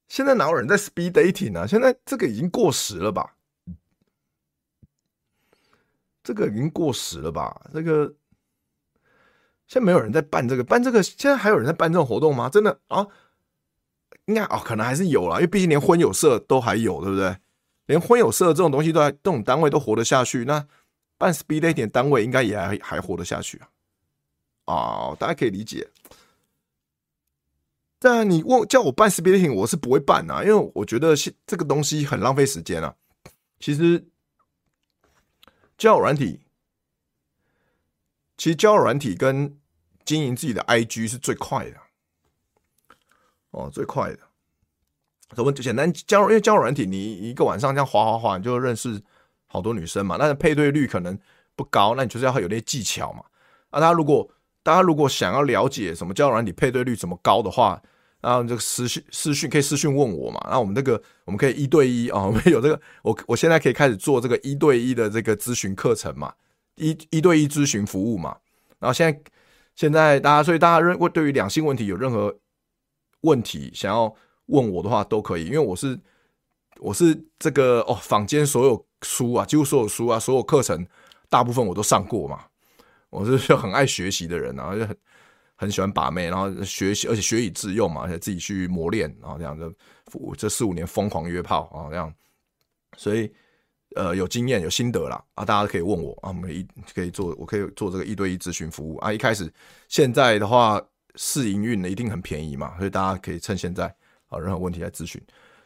[0.08, 1.66] 现在哪有人在 speed dating 啊？
[1.66, 3.36] 现在这个已经过时了吧？
[6.22, 7.60] 这个已经过时了吧？
[7.72, 8.14] 这个。
[9.66, 12.48] 现在没有人在办这个，办这个，现在还有人在办这种活动吗？
[12.48, 13.06] 真的啊？
[14.24, 17.36] 应该哦，可能还是有啦，因为毕竟连婚友社都还有，对不对？
[17.86, 20.66] 连婚友社这种东西都还，这种单位都活得下去，那
[21.16, 23.68] 办 speed dating 单位应该也还还活得下去啊？
[24.66, 25.88] 哦，大家可以理解。
[28.02, 31.14] 但你问叫我办 speed dating，我是不会办啊，因为我觉得
[31.46, 32.94] 这个东西很浪费时间啊。
[33.58, 34.02] 其实
[35.76, 36.40] 交友软体，
[38.38, 39.54] 其实交友软体跟
[40.02, 41.76] 经营自己的 IG 是最快的
[43.50, 44.18] 哦，最快的。
[45.36, 46.22] 怎么就简单交？
[46.22, 48.98] 因为交友软体，你一个晚上这样滑滑滑，你就认识
[49.46, 50.16] 好多女生嘛。
[50.18, 51.16] 但是配对率可能
[51.54, 53.22] 不高，那你就是要有那些技巧嘛。
[53.68, 54.26] 啊，大家如果
[54.62, 57.80] 大家如果想要了解什么交友软体配对率怎么高的话，
[58.20, 60.40] 然后这个私讯私讯可以私讯问我嘛。
[60.50, 66.32] 那我们这个我们可以一对一啊， 我们有这个，我我现在可以开始做这个一对一的这个咨询课程嘛，
[66.76, 68.36] 一一对一咨询服务嘛。
[68.78, 69.20] 然后现在。
[69.76, 72.36] 现在大家，所以大家认为对于两性问题有任何
[73.22, 74.14] 问题想要
[74.46, 75.98] 问我的话，都可以，因为我是
[76.80, 80.86] 我是这个哦，坊间所有书啊，几乎所有书啊，所有课程，
[81.30, 82.44] 大部分我都上过嘛。
[83.10, 84.96] 我是就很爱学习的人啊，就很
[85.56, 89.74] 很喜欢把妹，然后学习，而且学以致用嘛，而且自己去磨练，然后这样就
[90.36, 92.14] 这四五年疯狂约炮啊，这样，
[92.96, 93.30] 所以
[93.96, 99.12] 呃有经验有心得啦啊，大家可以问我啊，我们一可以做，我可以做这个一对一咨询服务啊。
[99.12, 99.52] 一开始
[99.88, 100.80] 现在的话
[101.16, 103.86] 试营运的一定很便宜嘛，所以大家可以趁现在
[104.28, 105.20] 啊，任何问题来咨询。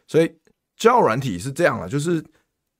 [0.06, 0.34] 所以
[0.76, 2.24] 交友软体是这样了，就是。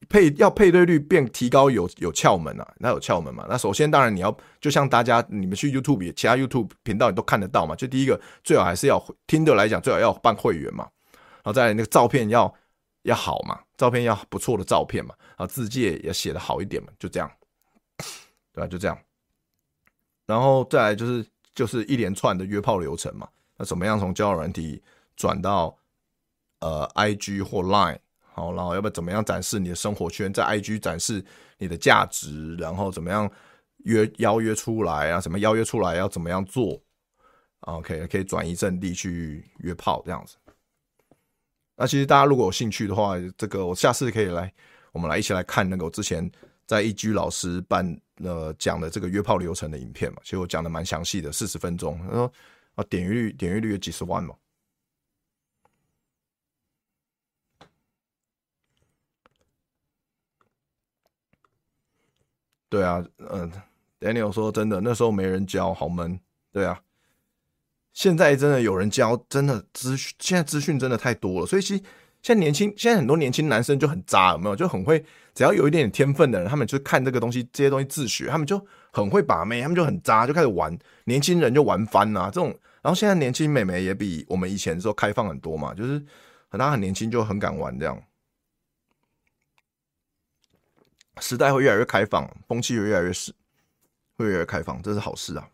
[0.08, 3.46] 配要配对率变提高有有窍门啊，那有窍门嘛？
[3.48, 7.74] 那首先当然你要就像大家你们去 YouTube 其他 YouTube 频道你都看得到嘛。
[7.76, 12.52] 就第一个最好还是要听的来讲最好要办会员嘛，然后再来那个照片要
[13.02, 17.30] 要好嘛，照片要不错的照片嘛，然后自介也写得好一点嘛，就这样，
[18.52, 18.66] 对吧？
[18.66, 18.98] 就这样，
[20.26, 23.28] 然后再来就是就是一连串的约炮流程嘛。
[23.56, 24.82] 那怎么样从交友软体
[25.16, 25.76] 转到
[26.60, 27.98] 呃 IG 或 Line？
[28.34, 31.24] 好，然后要不要怎么样展示你的生活圈，在 IG 展示
[31.56, 33.30] 你的价值，然后怎么样
[33.84, 35.20] 约邀约出来啊？
[35.20, 36.76] 怎么邀约出来要怎么样做
[37.60, 40.36] ？OK，可以转移阵地去约炮这样子。
[41.76, 44.52] 那其实大家如果有兴趣的话，这个我下次可以来，
[44.90, 46.28] 我们来一起来看那个我之前
[46.66, 50.18] 在一居老师办呃讲的这个约炮流程的影片嘛。
[50.24, 52.32] 其实我讲的蛮详细的，四十分钟，然后
[52.74, 54.34] 啊点阅率点阅率有几十万嘛。
[62.68, 63.50] 对啊，嗯
[64.00, 66.18] ，Daniel 说真的，那时候没人教，好闷。
[66.52, 66.80] 对啊，
[67.92, 71.82] 现在真的有人教，真的资讯，现在资讯真的太多了，所以其实
[72.22, 74.56] 现在年轻，现在很多年轻男生就很渣，有没有？
[74.56, 82.48] 就很会，只要有一点点天分的人，他们就看这个东西，这些东西自学，他们就很会把妹，他们就很渣，就开始玩，年轻人就玩翻了、啊、这种。
[82.82, 85.92] 然后现在年轻美眉也比我们以前的时候开放很多嘛，就是
[86.48, 88.00] 很大很年轻就很敢玩这样。
[91.20, 93.32] 时代会越来越开放，风气会越来越是，
[94.16, 95.48] 会越来越开放，这是好事啊！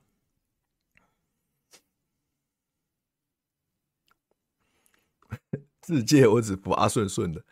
[5.81, 7.45] 自介我只服阿顺顺的，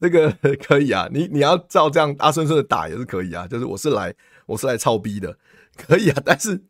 [0.00, 4.14] 这个 可以啊，你你要照这样阿顺顺的打也是可以啊，就是我是来
[4.46, 5.38] 我是来操逼的，
[5.76, 6.62] 可以啊，但是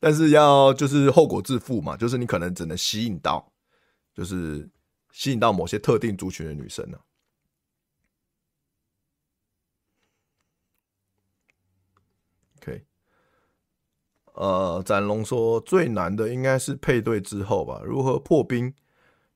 [0.00, 3.52] 但是要就是后果自负嘛，就是你可能只能吸引到，
[4.14, 4.68] 就是
[5.12, 7.07] 吸引到某些特定族群的女生呢、啊。
[14.40, 17.82] 呃，展龙说最难的应该是配对之后吧？
[17.84, 18.72] 如何破冰，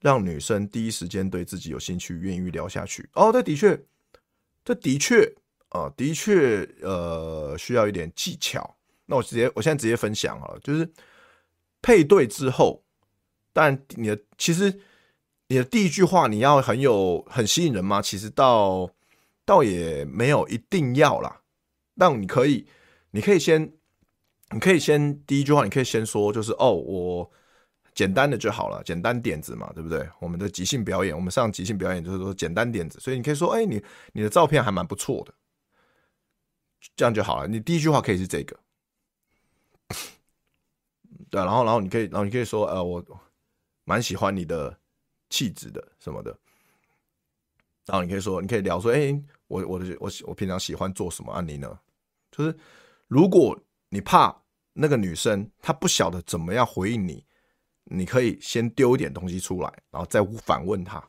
[0.00, 3.10] 让女生第一时间对自己有兴趣，愿意聊下去？
[3.14, 3.76] 哦，这的确，
[4.64, 5.24] 这的确
[5.70, 8.76] 啊、呃，的确，呃，需要一点技巧。
[9.06, 10.88] 那我直接，我现在直接分享好了，就是
[11.82, 12.80] 配对之后，
[13.52, 14.72] 但你的其实
[15.48, 18.00] 你的第一句话你要很有很吸引人吗？
[18.00, 18.88] 其实倒
[19.44, 21.40] 倒也没有一定要啦。
[21.98, 22.68] 但你可以，
[23.10, 23.72] 你可以先。
[24.52, 27.30] 你可以先第一句话，你可以先说，就是哦，我
[27.94, 30.08] 简单的就好了，简单点子嘛，对不对？
[30.18, 35.34] 我们的即兴表演，我们上即兴表演就是说简单点子，所以你可以说，哎，你你的照片还蛮不错的，
[36.96, 37.48] 这样就好了。
[37.48, 38.58] 你第一句话可以是这个，
[41.28, 43.04] 对，然后然后你可以，然后你可以说，呃，我
[43.84, 44.78] 蛮喜欢你的
[45.28, 46.30] 气质的什么的，
[47.86, 51.40] 然后你可以说，你可以聊说，哎，我我的我我平常喜欢做什么啊？
[51.40, 51.78] 你呢？
[52.30, 52.54] 就是
[53.08, 54.41] 如果你怕。
[54.72, 57.24] 那个女生她不晓得怎么样回应你，
[57.85, 61.02] 你可以先丢一点东西出来，然后再反问她。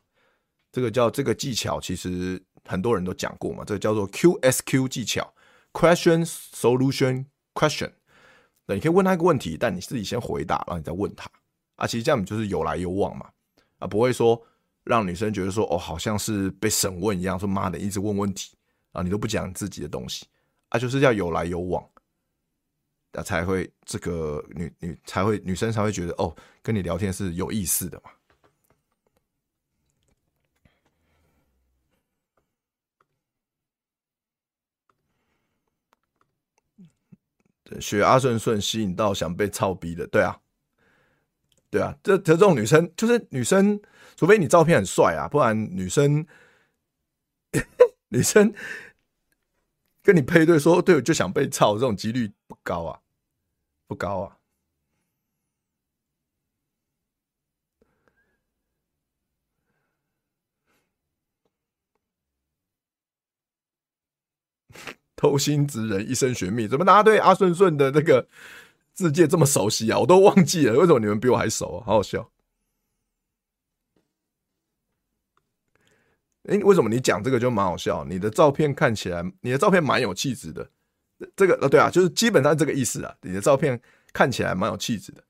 [0.71, 5.33] 这个叫这个技巧，其实很多人都讲过嘛，这个叫做 QSQ 技巧
[5.71, 7.91] （Question Solution Question）。
[8.65, 11.29] 那你可以问她一个问题，但你自己先回答，然后你再问她。
[11.75, 13.29] 啊，其实这样就是有来有往嘛，
[13.79, 14.41] 啊，不会说
[14.83, 18.55] 让女生觉得说哦，好像是被审问一样，说妈的一直问问题
[18.93, 20.25] 啊，你都不讲自己的东西
[20.69, 21.87] 啊，就是要有来有往。
[23.13, 28.09] 那才会这个女女才会女生才会觉得哦，跟你聊天是有意思的嘛。
[37.79, 40.39] 学阿顺顺吸引到想被操逼的，对啊，
[41.71, 43.79] 对啊，这这种女生就是女生，
[44.15, 46.23] 除非你照片很帅啊，不然女生
[48.09, 48.53] 女生
[50.03, 53.02] 跟你配对说对，我就想被操，这种几率不高啊。
[53.87, 54.37] 不高啊！
[65.15, 68.27] 偷心之人一生寻觅，怎么大家对阿顺顺的那个
[68.93, 69.99] 自介这么熟悉啊？
[69.99, 71.85] 我都忘记了，为什么你们比我还熟啊？
[71.85, 72.29] 好好笑！
[76.43, 78.03] 哎，为什么你讲这个就蛮好笑？
[78.03, 80.69] 你的照片看起来，你的照片蛮有气质的。
[81.35, 83.15] 这个呃，对啊，就是基本上这个意思啊。
[83.21, 83.79] 你的照片
[84.11, 85.23] 看起来蛮有气质的，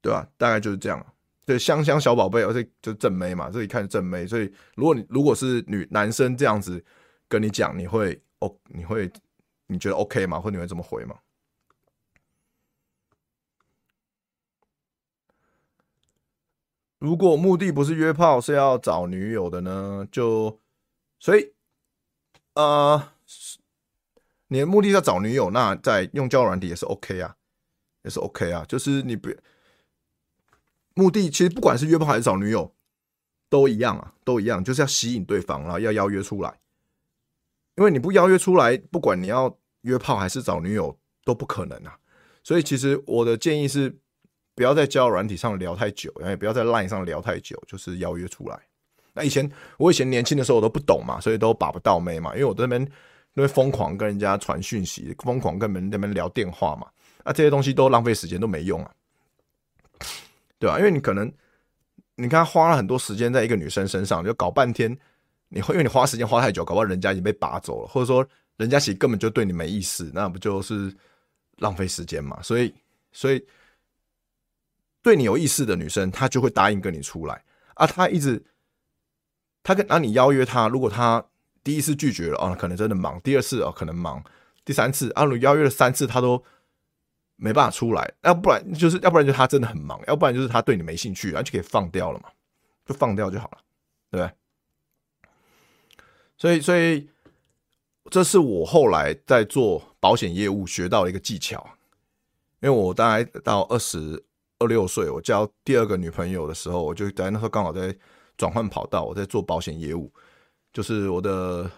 [0.00, 0.28] 对吧？
[0.36, 1.04] 大概就是这样。
[1.46, 4.26] 对，香香小宝贝，而且就正妹嘛，这一看正妹。
[4.26, 6.82] 所以如果你如果是女男生这样子
[7.28, 9.10] 跟你讲，你会哦，你会
[9.66, 10.40] 你觉得 OK 吗？
[10.40, 11.16] 或你会怎么回吗？
[16.98, 20.08] 如果目的不是约炮，是要找女友的呢？
[20.10, 20.58] 就
[21.18, 21.52] 所以，
[22.54, 23.12] 呃，
[24.48, 27.34] 你的目的是要找女友，那在用交友软体也是 OK 啊，
[28.02, 28.64] 也是 OK 啊。
[28.68, 29.30] 就是你不
[30.94, 32.74] 目的，其实不管是约炮还是找女友，
[33.48, 36.58] 都一样啊，都一样，就是要吸引对方，然后要邀约出来。
[37.76, 41.98] 因为你不邀约出来，不管你要约炮还是找女友，都不可能啊。
[42.42, 43.98] 所以，其实我的建议是。
[44.56, 48.56] 不要在交友软体上聊太久，然后也不要在 Line 上聊太久，就是邀约出来。
[49.12, 52.88] 那以前我以前年轻的时候我都不懂嘛，所以都把不到妹嘛，因为我这边
[53.34, 56.88] 因为疯狂跟人家传讯息，疯狂跟人那边聊电话嘛，
[57.24, 58.90] 那这些东西都浪费时间，都没用啊，
[60.58, 60.78] 对吧？
[60.78, 61.32] 因为你可能
[62.16, 64.96] 你看花了很多时间在一个女生身上，就搞半天，
[65.48, 68.26] 你会因为你花时间花太久，搞不好人家已经被拔走了，或者说
[68.56, 70.94] 人家其实根本就对你没意思，那不就是
[71.58, 72.40] 浪费时间嘛？
[72.42, 72.74] 所以，
[73.12, 73.44] 所以。
[75.02, 77.86] 对你有意思的女生，她就会答应跟你出来啊。
[77.86, 78.42] 她一直，
[79.62, 81.22] 她跟啊你邀约她，如果她
[81.64, 84.22] 第一次拒绝了啊，可能真的忙；第二次哦，可能忙；
[84.64, 86.44] 第三次啊，你邀约了三次，他都
[87.36, 88.14] 没办法出来。
[88.22, 92.28] 要不然就是，要不然就他真的很忙；要不然就是他对你没兴趣，然后就可以放掉了嘛，
[92.86, 93.58] 就放掉就好了，
[94.10, 94.32] 对不对？
[96.36, 97.08] 所以，所以
[98.10, 101.66] 这是我后来在做保险业务学到的一个技巧，
[102.60, 104.24] 因为我大概到二十。
[104.60, 107.94] 二六岁，我交第二个女朋友的时候，我就在那时候刚好在
[108.36, 110.10] 转换跑道，我在做保险业务。
[110.74, 111.70] 就是我的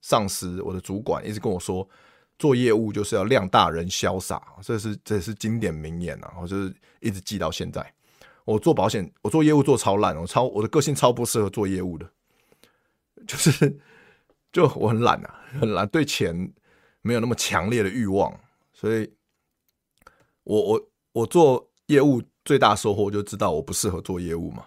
[0.00, 1.88] 上司，我的主管一直跟我说，
[2.36, 6.34] 做业务就是要量大人潇洒，这是这是经典名言啊！
[6.42, 7.94] 我就是一直记到现在。
[8.44, 12.10] 我做保险，我做业务做超烂，我超我的个性超不适合做业务的，
[13.24, 13.78] 就是
[14.52, 16.52] 就我很懒啊，很懒，对钱
[17.02, 18.36] 没有那么强烈的欲望，
[18.72, 19.08] 所以
[20.42, 21.64] 我我我做。
[21.86, 24.66] 业务最大收获就知道我不适合做业务嘛，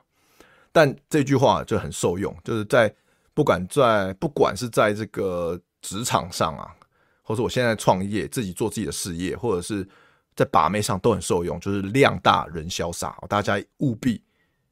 [0.72, 2.95] 但这句话就很受用，就是在
[3.40, 6.76] 不管在不管是在这个职场上啊，
[7.22, 9.88] 或者我现在创业自己做自己的事业，或者是
[10.36, 14.22] 在把妹上都很受用，就是量大人潇洒，大家务必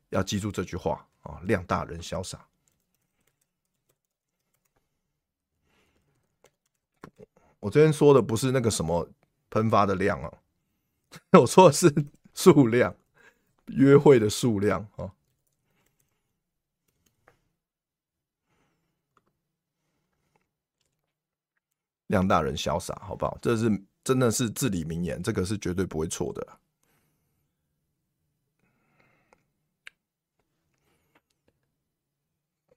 [0.09, 2.45] 要记住这句话啊，量大人潇洒。
[7.61, 9.09] 我这边说的不是那个什么
[9.49, 10.33] 喷发的量啊，
[11.39, 11.89] 我说的是。
[12.33, 12.93] 数量，
[13.67, 15.09] 约会的数量啊，
[22.07, 23.37] 量大人潇洒，好不好？
[23.41, 23.69] 这是
[24.03, 26.59] 真的是至理名言，这个是绝对不会错的。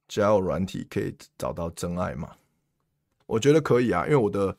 [0.06, 2.36] 交友软体可以找到真爱吗？
[3.26, 4.56] 我觉得可以啊，因为我的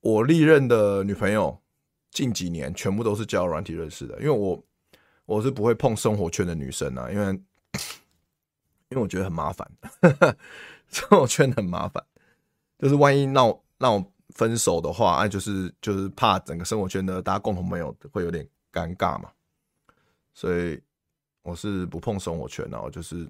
[0.00, 1.60] 我历任的女朋友。
[2.10, 4.64] 近几年全部都是交软体认识的，因为我
[5.26, 7.26] 我是不会碰生活圈的女生啊，因为
[8.88, 9.70] 因为我觉得很麻烦，
[10.88, 12.02] 生活圈很麻烦，
[12.78, 19.30] 就是万一闹闹分手的话，啊，就是就是怕整个生活圈的大家共同朋友会有点尴尬嘛，
[20.32, 20.80] 所以
[21.42, 23.28] 我是不碰生活圈，然后就是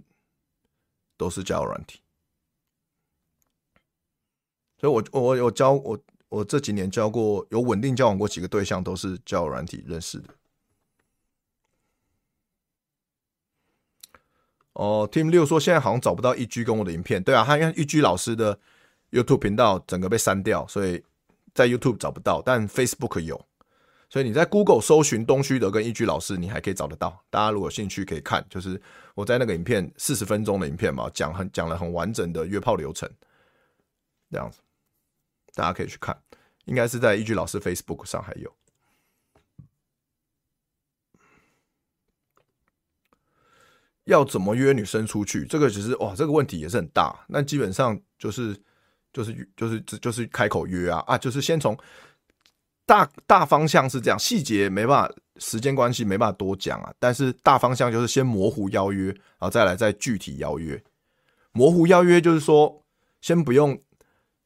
[1.16, 2.00] 都是交友软体，
[4.78, 5.98] 所以我我我交我。
[6.30, 10.34] 我这几年交过有稳定交往过几个对象，都是交友软体认识的。
[14.74, 18.60] 哦，Team 六说现在好像找不到一居跟我的影片，对啊，他因为一居老师的
[19.10, 21.02] YouTube 频道整个被删掉，所以
[21.54, 23.46] 在 YouTube 找不到，但 Facebook 有，
[24.10, 27.24] 所以你在 Google 搜寻东区德跟一居老师，你还可以找得到。
[27.30, 28.80] 大家如果有兴趣可以看，就是
[29.14, 33.10] 我在那个影片四十分钟的影片嘛，讲很讲了很完整的约炮流程，
[34.30, 34.60] 这样子。
[35.54, 36.16] 大家可以去看，
[36.66, 38.54] 应该是在一居老师 Facebook 上还有。
[44.04, 45.44] 要怎么约女生出去？
[45.44, 47.26] 这个其实哇，这个问题也是很大。
[47.28, 48.58] 那基本上就是
[49.12, 51.76] 就是就是就是开口约啊啊，就是先从
[52.86, 56.92] 大大方向是这样，细节没办法，时间关系没办法多讲啊。
[56.98, 60.82] 但是大方向就是先模糊邀约，然后再来再具体邀约。
[61.52, 62.84] 模糊邀约就是说，
[63.20, 63.78] 先不用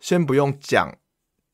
[0.00, 0.92] 先不用讲。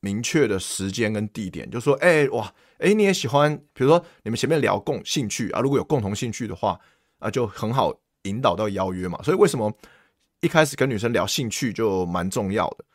[0.01, 6.79] 明确的时间跟地点，就说，哎、哇，哎、你也喜欢，比如说你们前面聊共兴趣啊，如果有共同兴趣的话，
[7.17, 9.21] 啊，就很好引导到邀约嘛。
[9.23, 9.69] 所以为什么
[10.39, 12.85] 一开始跟女生聊兴趣就蛮重要的，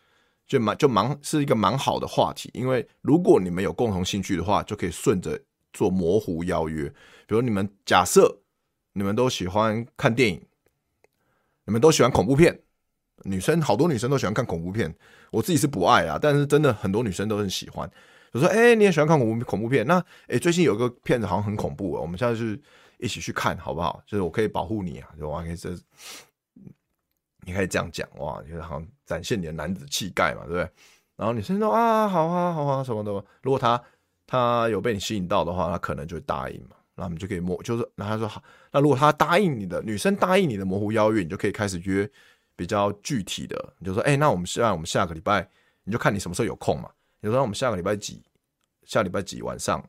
[0.46, 5.40] 就蛮就蛮是一个蛮好的话题，因为如果你们有共同兴趣的话，就可以顺着
[5.72, 6.88] 做模糊邀约。
[7.26, 8.40] 比如你们假设
[8.92, 10.42] 你们都喜欢看电影，
[11.64, 12.60] 你们都喜欢恐怖片，
[13.22, 14.94] 女生好多女生都喜欢看恐怖片，
[15.30, 17.90] 我自己是不爱啊，但是真的很多女生都很喜欢。
[18.32, 19.86] 就说，哎、你也喜欢看恐怖恐怖片？
[19.86, 22.44] 那，哎、最近有个片子好像很恐怖，我们现在就
[22.98, 24.02] 一起去看好不好？
[24.06, 25.70] 就是我可以保护你啊，就我可以这，
[27.44, 30.70] 你可以这样讲哇，就是好像展现你的男子气概嘛，对不对？
[31.16, 33.12] 然后女生说啊，好啊，好啊，什么的。
[33.42, 33.80] 如果他
[34.26, 36.76] 他有被你吸引到的话，他可能就会答应嘛。
[36.96, 38.42] 然后我们就可以模，就是然后他说好。
[38.70, 42.08] 那如果他答应你的，女生答应你的模糊邀约，你就可以开始约
[42.56, 43.74] 比较具体的。
[43.78, 45.48] 你就说，哎、那我们现在我们下个礼拜，
[45.82, 46.88] 你就看你什么时候有空嘛。
[47.20, 48.22] 你说我们下个礼拜几，
[48.84, 49.84] 下礼拜几晚上，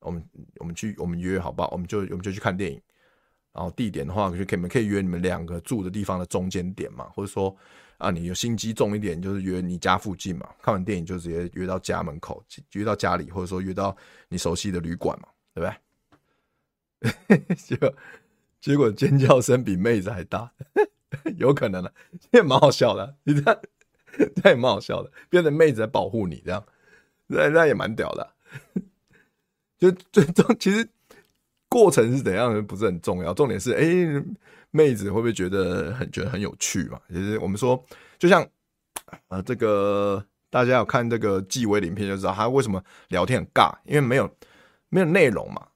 [0.00, 0.22] 我们
[0.56, 1.68] 我们去我们约好不好？
[1.72, 2.80] 我们就我们就去看电影。
[3.52, 7.56] 然后地点的话，就可以们可以约你们两个住的地方的中间点嘛，或者说。
[7.98, 10.48] 啊，你有心机重一点，就是约你家附近嘛。
[10.62, 12.40] 看完电影就直接约到家门口，
[12.74, 13.96] 约到家里，或者说约到
[14.28, 15.64] 你熟悉的旅馆嘛，对
[17.00, 17.54] 不对？
[17.58, 17.94] 结果
[18.60, 20.52] 结果尖叫声比妹子还大，
[21.38, 21.92] 有可能的，
[22.30, 23.16] 也蛮好笑的。
[23.24, 23.60] 你这样，
[24.40, 26.64] 这也蛮好笑的，变成妹子在保护你这样，
[27.26, 28.32] 那那也蛮屌的。
[29.76, 30.88] 就最终其实
[31.68, 34.24] 过程是怎样不是很重要，重点是哎。
[34.70, 37.00] 妹子会不会觉得很觉得很有趣嘛？
[37.08, 37.82] 其实我们说，
[38.18, 38.46] 就像
[39.28, 44.30] 呃，这个大家有看这个纪威影片就知道他为什么聊天很尬，因为没有
[44.90, 45.68] 没有内容嘛，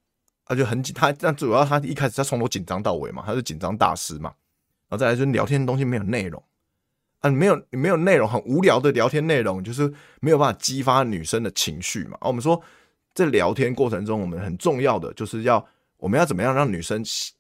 [0.45, 0.95] 他就很紧。
[0.95, 4.31] 他但主要他一开始他从头紧张到尾嘛，他是紧张大师嘛。
[4.91, 6.45] 然后再来就是聊天的东西没有内容
[7.21, 9.91] 啊，没有没有内容，很无聊的聊天内容，就是
[10.21, 12.19] 没有办法激发女生的情绪嘛。
[12.21, 12.63] 啊，我们说
[13.15, 15.67] 在聊天过程中，我们很重要的就是要
[16.03, 17.33] 我们要怎么样让女生吸。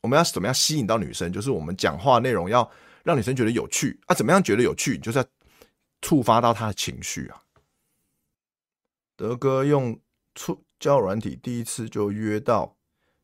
[0.00, 1.30] 我们要怎么样吸引到女生？
[1.30, 2.68] 就是我们讲话内容要
[3.02, 4.14] 让女生觉得有趣啊！
[4.14, 4.98] 怎么样觉得有趣？
[4.98, 5.24] 就是要
[6.00, 7.42] 触发到她的情绪啊！
[9.16, 10.00] 德哥用
[10.34, 12.74] 出交友软体，第一次就约到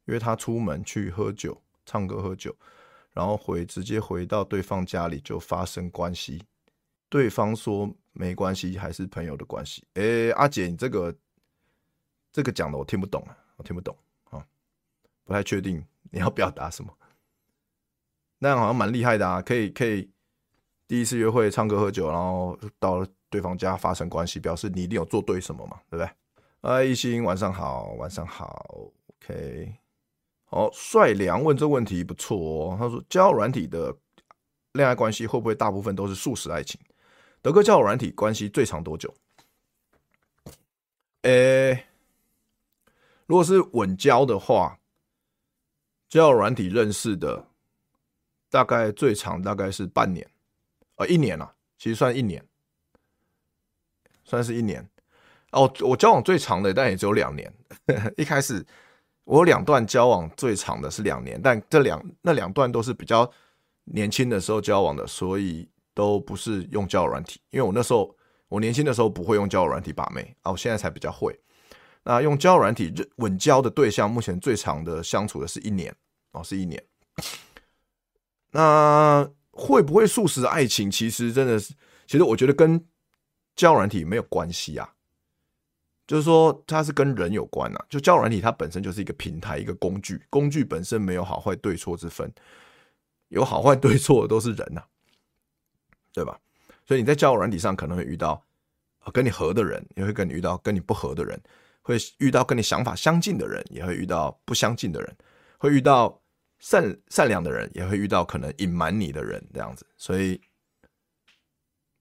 [0.04, 2.54] 约他出门去喝酒、唱歌、喝酒，
[3.12, 6.42] 然后回直接回到对方家里就发生关系。
[7.08, 9.82] 对方说没关系，还是朋友的关系。
[9.94, 11.14] 哎，阿姐，你这个
[12.30, 13.96] 这个讲的我听不懂啊，我听不懂，
[15.30, 15.86] 不太确定。
[16.10, 16.92] 你要表达什么？
[18.40, 19.40] 那样好像蛮厉害的啊！
[19.40, 20.10] 可以可以，
[20.88, 26.10] 第一次约会唱歌喝酒，然后到了对方家发生关系，表示你一定有做对什么嘛，对不对？
[26.62, 29.72] 哎，一心晚上好，晚上好，OK。
[30.46, 32.76] 好，帅良问这问题不错哦。
[32.76, 33.96] 他说，交友软体的
[34.72, 36.80] 恋爱关系会不会大部分都是速食爱情？
[37.40, 39.14] 德哥交友软体关系最长多久？
[41.22, 41.86] 诶，
[43.26, 44.79] 如果是稳交的话。
[46.10, 47.46] 交友软体认识的，
[48.50, 50.28] 大概最长大概是半年，
[50.96, 52.44] 呃，一年啊，其实算一年，
[54.24, 54.86] 算是一年。
[55.52, 57.52] 哦，我交往最长的，但也只有两年。
[58.18, 58.66] 一开始
[59.22, 63.30] 我有两段交往，最长的是两年，但这两那两段都是比较
[63.84, 67.40] 年轻的时候交往的，所以都不是用交友软体。
[67.50, 68.12] 因为我那时候
[68.48, 71.38] 我年轻的时候不会用交友软体把妹啊，我现在才比较会。
[72.02, 75.94] 那用交友软体稳交的对象，目前最长的相处的是一年
[76.32, 76.82] 哦，是一年。
[78.52, 80.90] 那会不会速食爱情？
[80.90, 81.74] 其实真的是，
[82.06, 82.84] 其实我觉得跟
[83.54, 84.94] 交友软体没有关系啊。
[86.06, 87.86] 就是说，它是跟人有关啊。
[87.88, 92.32] 就交友软体，它本身就是一个平台，一个工具，工具本身没有好坏对错之分，
[93.28, 94.82] 有好坏对错的都是人呐，
[96.12, 96.40] 对吧？
[96.84, 98.42] 所以你在交友软体上可能会遇到
[99.12, 101.40] 跟你合的人，也会跟你遇到跟你不合的人。
[101.82, 105.10] 会遇到跟你想法相近的人，也会遇到不相近的人；
[105.58, 106.22] 会遇到
[106.58, 109.86] 善善良的人，也会遇到可能隐瞒你的人，这样子。
[109.96, 110.40] 所以，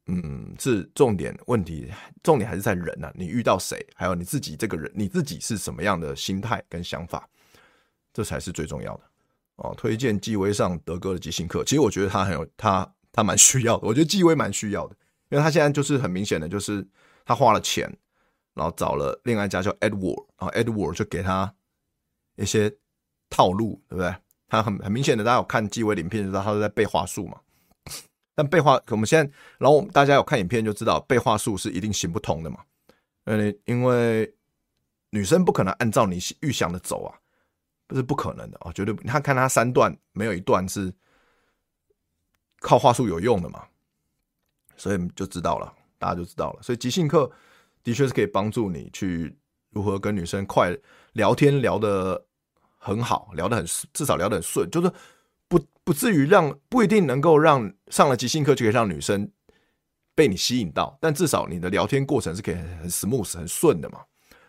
[0.07, 1.89] 嗯，是重点问题，
[2.21, 3.11] 重点还是在人啊。
[3.15, 7.27] 你遇到谁，还有你自己这个人，你自己是什么样的心态跟想法，
[8.13, 9.03] 这才是最重要的
[9.55, 9.73] 哦。
[9.77, 13.87] 推荐纪威上德哥的即兴课，其实我觉得他很有他他蛮需要的。
[13.87, 14.95] 我觉得纪威蛮需要的，
[15.29, 16.85] 因为他现在就是很明显的，就是
[17.23, 17.89] 他花了钱。
[18.59, 21.55] 然后找了恋爱家叫 Edward，然后 Edward 就给他
[22.35, 22.69] 一些
[23.29, 24.13] 套路，对不对？
[24.49, 27.39] 他很很明显的，大家有看纪威影片就知道他是在背话术嘛。
[28.35, 32.59] 但背话，我们现在，然后大家有看影片就知道背话术是一定行不通的嘛。
[33.23, 34.35] 嗯，因为
[35.11, 37.15] 女生不可能按照你预想的走啊，
[37.87, 38.93] 不是不可能的哦，绝对。
[39.05, 40.93] 他看他三段没有一段是
[42.59, 43.65] 靠话术有用的嘛，
[44.75, 46.61] 所以就知道了，大家就知道了。
[46.61, 47.31] 所以即兴课。
[47.89, 49.35] 的确是可以帮助你去
[49.71, 50.77] 如何跟女生快
[51.13, 52.23] 聊天聊得
[52.77, 54.91] 很好，聊得很至少聊得很顺，就是
[55.47, 59.27] 不不至于让不一定能够让上了即兴课就可以让女生
[60.13, 64.01] 被你吸引到，但至少你的聊天过程是可以很 smooth 很顺的嘛。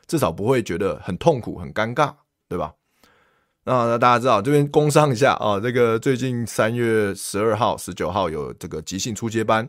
[0.07, 2.13] 至少不会觉得很痛苦、很尴尬，
[2.47, 2.75] 对吧？
[3.65, 9.67] 那那大家知道这边工商一下啊，这个最近三月十二号、十九号有这个即兴初阶班，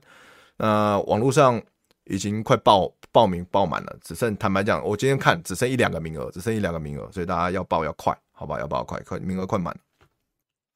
[0.57, 1.61] 那网络上
[2.05, 8.59] 已经快报报名报满了，只剩坦白讲，我今天看只剩一两个名额，只剩一两个名额，所以大家要报要快，好吧？
[8.59, 9.77] 要报快快，名额快满。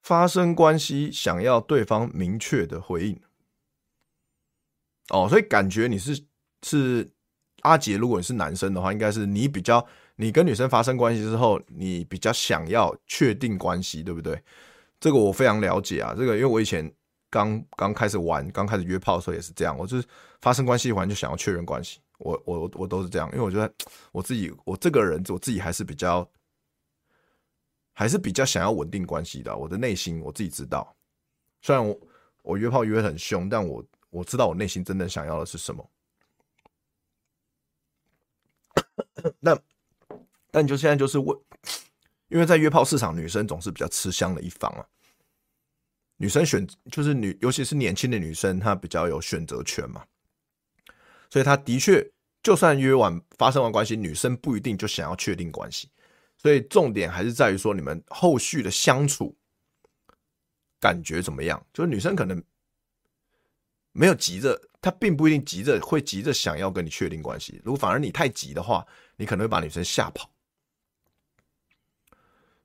[0.02, 3.20] 发生关系想要对方明确的回应，
[5.10, 6.24] 哦，所以感觉你是
[6.64, 7.12] 是
[7.62, 9.86] 阿杰，如果你是男生的话，应该是你比较。
[10.18, 14.42] 你跟女生发生关系之后，你比较想要确定关系，对不对？
[14.98, 16.16] 这个我非常了解啊。
[16.18, 16.90] 这个因为我以前
[17.30, 20.08] 刚刚开始玩、刚开始约炮的时候也是这样，我就是
[20.42, 22.00] 发生关系完就想要确认关系。
[22.18, 23.74] 我我我都是这样，因为我觉得
[24.12, 26.30] 我自己我这个人我自己还是比较
[27.94, 29.56] 还是比较想要稳定关系的。
[29.56, 30.96] 我的内心我自己知道，
[31.62, 32.00] 虽然我
[32.44, 35.90] 我约炮约很凶，但我我知道我内心真正想要的是什么。
[39.40, 39.58] 那。
[40.52, 41.38] 但就现在就是问，
[42.30, 44.88] 因为在约炮市场，女生总是比较吃香的一方啊。
[46.18, 50.06] 女生选就是女，尤其是年轻的女生，她比较有选择权嘛。
[51.30, 52.06] 所以她的确，
[52.42, 55.90] 就算约完发生完关系，女生不一定就想要确定关系。
[56.38, 59.36] 所以重点还是在于说，你们后续的相处
[60.80, 61.66] 感觉怎么样？
[61.74, 62.42] 就是女生可能
[63.92, 67.60] 没有急着，她并不一定急着会急着想要跟你确定关系。
[67.64, 68.86] 如果反而你太急的话，
[69.18, 70.30] 你可能会把女生吓跑。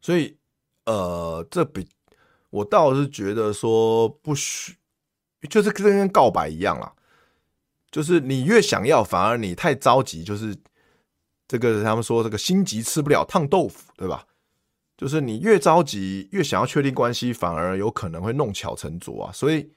[0.01, 0.37] 所以，
[0.85, 1.89] 呃，这比
[2.51, 4.77] 我倒是觉得说不许，
[5.49, 6.93] 就是跟跟告白一样啦。
[7.91, 10.57] 就是你越想要，反而你太着急，就是
[11.47, 14.27] 这个他们说这个心急吃不了烫豆腐，对吧？
[14.97, 19.33] 就是你越着急，越想要确定关系，反而有可能会弄巧成拙啊。
[19.33, 19.73] 所以，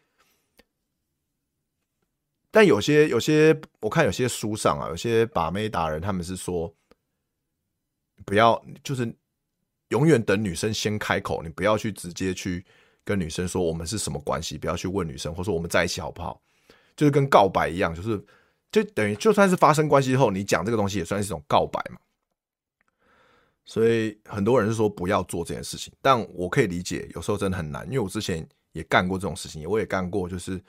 [2.51, 6.73] 但有些有些我看有些书上啊，有些把妹达人他们是说，
[8.25, 9.15] 不要就是。
[9.93, 12.65] 永远等女生先开口，你不要去直接去
[13.05, 16.41] 跟女生说我们是什么关系，不要去问女生，或者说我们在一起好不好，
[16.95, 18.19] 就是跟告白一样，就是
[18.71, 21.99] 就等于就算是发生关系后，你讲这个东西也算是一种告白嘛。
[23.65, 30.59] 所以很多人是说不要做这件事情，但我可以理解，有时候真的很难，因为我之前也干过这种事情，我也干过，就是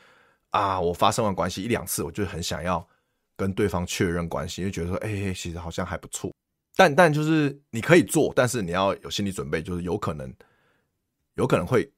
[0.50, 2.86] 啊，我发生完关系一两次，我就很想要
[3.36, 6.30] 跟对方确认关系，就觉得说，哎、其实好像还不错。
[6.76, 10.34] 但但就是你可以做，但是你要有心理准备，就是有可能
[11.34, 11.92] 有可能会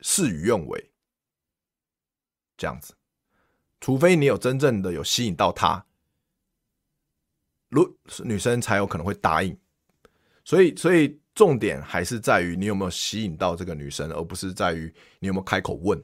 [0.00, 0.90] 事与愿违
[2.56, 2.94] 这样子，
[3.80, 5.84] 除非你有真正的有吸引到他，
[7.68, 9.58] 如女生才有可能会答应。
[10.44, 16.02] 所以所以重点还是在于你有没有吸引到这个女生，而不是在于你有没有开口问。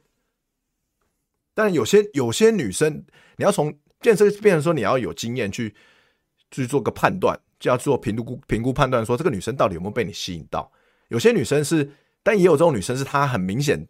[1.54, 3.04] 但有些有些女生，
[3.36, 5.74] 你要从变成变成说你要有经验去
[6.50, 7.40] 去做个判断。
[7.60, 10.72] 就要做评估、评估判断，说这个女生到底有没有被你吸引到。
[11.08, 11.88] 有些女生是，
[12.22, 13.86] 但也有这种女生是，她很明显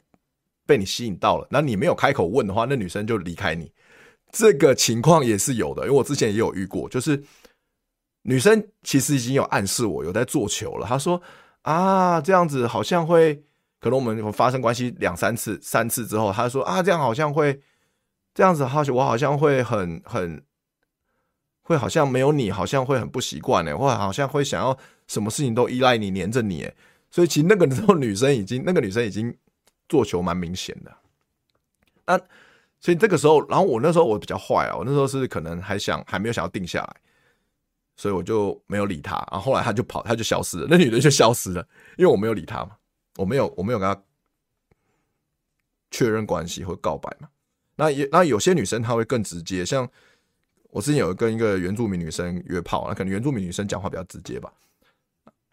[0.67, 3.73] 被你吸引到了，那你没有开口问的话，那女生就离开你。
[4.33, 7.23] 这个情况也是有的，因为我之前也有遇过，就是
[8.23, 10.87] 女生其实已经有暗示我有在做球了。
[10.87, 11.23] 她说
[11.63, 13.43] 啊，这样子好像会，
[13.81, 17.61] 可能我们发生关系两三次、三次之后，她说啊，这样好像会，
[18.35, 20.43] 这样子好像我好像会很很。
[21.71, 26.69] 会好像没有你，好像会很不习惯呢，或者好像会想要什么事情都依赖你，黏着你，
[27.13, 29.33] 所以其实那个时候女生已经，那个女生已经
[29.89, 30.93] 做球蛮明显的。
[32.07, 32.19] 那
[32.81, 36.97] 所以这个时候，然后我那时候我比较坏啊，我那时候是可能还想还没有想要定下来，
[37.97, 39.15] 所以我就没有理他。
[39.31, 41.65] 然后后来他就跑，他就消失了，那女的就消失了，
[41.97, 42.73] 因为我没有理他嘛，
[43.17, 44.03] 我没有我没有跟他
[45.93, 47.29] 确认关系或告白嘛。
[47.77, 49.89] 那也那有些女生她会更直接，像。
[50.71, 54.53] 我之前有跟一个原住民女生约炮，那可能原住民女生讲话比较直接吧，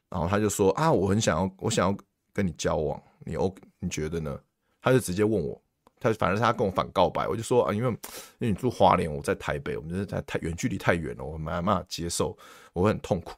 [0.09, 1.97] 然后他就说啊，我很想要，我想要
[2.31, 4.39] 跟你交往，你 O，你觉得呢？
[4.81, 5.59] 他就直接问我，
[5.99, 12.37] 他反正他跟我反告白，我就说啊，因为因为你住花莲，我在台北，我们这在太远距离太远了，我没办法接受，
[12.73, 13.33] 我会很痛苦，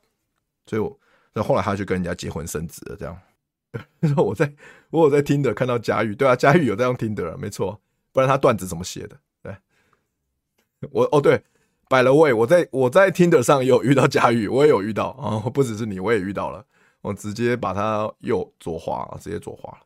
[0.66, 1.00] 所以我
[1.34, 3.18] 那后来他就跟人家结婚生子了，这样。
[4.02, 4.52] 说 我在
[4.90, 7.80] 我有在听的看到佳玉，对啊，佳玉有在用听的，没错，
[8.12, 9.18] 不然他段子怎么写的？
[9.42, 9.56] 对，
[10.92, 11.42] 我哦对。
[11.90, 16.64] By the way，我在我在 Tinder 上也有遇到佳玉，我也有遇到啊，不只是你，我也遇到了，
[17.02, 19.80] 我直接把他右左滑，直接左滑了，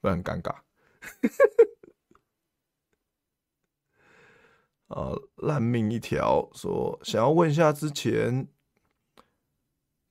[0.00, 0.54] 会很尴尬。
[4.86, 8.46] 呃，烂命一条，说想要问一下，之前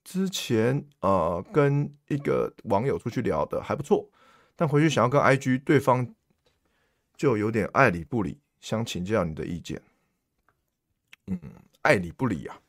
[0.04, 4.10] 之前呃跟一个网友出去聊的还不错，
[4.58, 6.14] 但回去想要跟 IG 对方
[7.16, 9.82] 就有点爱理不理，想请教你的意见。
[11.28, 11.40] 嗯，
[11.82, 12.60] 爱理不理啊？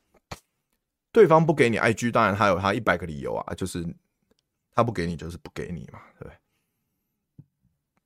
[1.11, 3.85] 对方不给你 IG，当然他有他一百个理由啊，就是
[4.73, 6.37] 他不给你就是不给你嘛，对不对？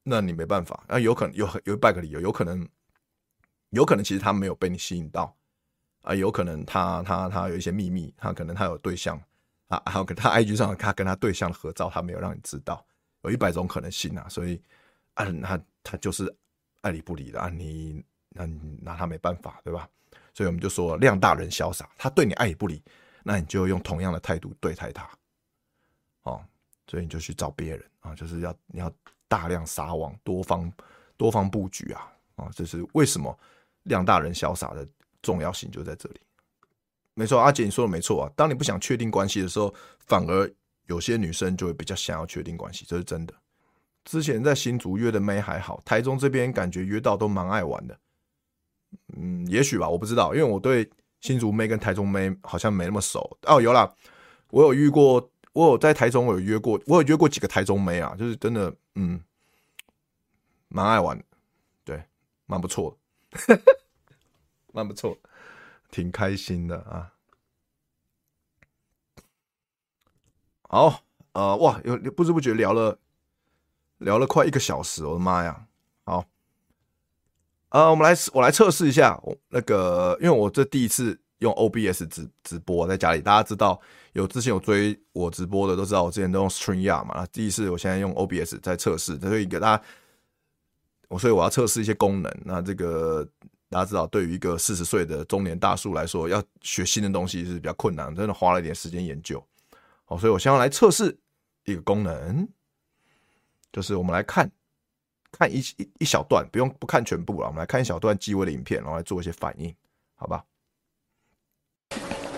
[0.04, 2.66] 那你没办法，那有可能有有一百个理由，有可能
[3.70, 5.36] 有可能其实他没有被你吸引到
[6.02, 9.20] 啊，有可能他他他有一些秘密，他可能他有对象
[9.68, 12.84] 啊，还有他 IG 上他跟他对象的合照，他没有让你知道，
[13.22, 14.60] 有一百种可能性啊，所以
[15.14, 16.34] 啊，他他就是
[16.80, 18.46] 爱理不理的啊，你那
[18.80, 19.88] 拿他没办法，对吧？
[20.34, 22.82] 所以我们就说量大人潇洒，他对你爱理不理，
[23.22, 25.08] 那你就用同样的态度对待他，
[26.22, 26.42] 哦，
[26.86, 28.90] 所以你就去找别人啊，就是要你要
[29.28, 30.72] 大量撒网，多方
[31.16, 33.38] 多方布局啊，啊，这是为什么
[33.84, 34.86] 量大人潇洒的
[35.20, 36.20] 重要性就在这里。
[37.14, 40.50] 没错，阿姐你说的没错啊，当你不想确定关系的时候，反而
[40.86, 43.34] 有些女生就会比较想要确定关系，这是真的。
[44.04, 47.96] 之前在新竹约的妹还好，台中这边感觉约到都蛮爱玩的。
[49.16, 50.88] 嗯，也许吧，我不知道，因为我对
[51.20, 53.38] 新竹妹跟台中妹好像没那么熟。
[53.42, 53.94] 哦，有啦，
[54.50, 59.22] 我有遇过，我有在台中我有约过，我有约过几个台中妹啊，就是真的，嗯，
[60.68, 61.22] 蛮爱玩，
[61.84, 62.02] 对，
[62.46, 62.98] 蛮不错
[63.30, 63.60] 的，
[64.72, 65.18] 蛮不错，
[65.90, 67.12] 挺开心的啊。
[70.62, 72.98] 好，呃，哇，有不知不觉聊了
[73.98, 75.66] 聊了快一个小时，我的妈呀，
[76.04, 76.24] 好。
[77.72, 79.18] 呃，我们来我来测试一下，
[79.48, 83.80] 那个，因为我这第一次用 OBS 直直播在家里，大家知道
[84.12, 89.82] 有之前有追我直播的都知道，我之前都用 StreamYard 嘛，第一次我现在用 OBS 在测试，所以给大家，
[91.08, 92.30] 我所以我要测试一些功能。
[92.44, 93.26] 那这个
[93.70, 99.42] 大家知道，对于一个四十岁的中年大叔来说，要学新的东西是比较困难，真的花了一点时间研究。
[100.04, 101.18] 好，所以我先要来测试
[101.64, 102.46] 一个功能，
[103.72, 104.52] 就是我们来看。
[105.32, 107.48] 看一一一小段，不用不看全部了。
[107.48, 109.74] 我们来看一小段机微的影片，然后来做一些反应，
[110.14, 110.44] 好吧？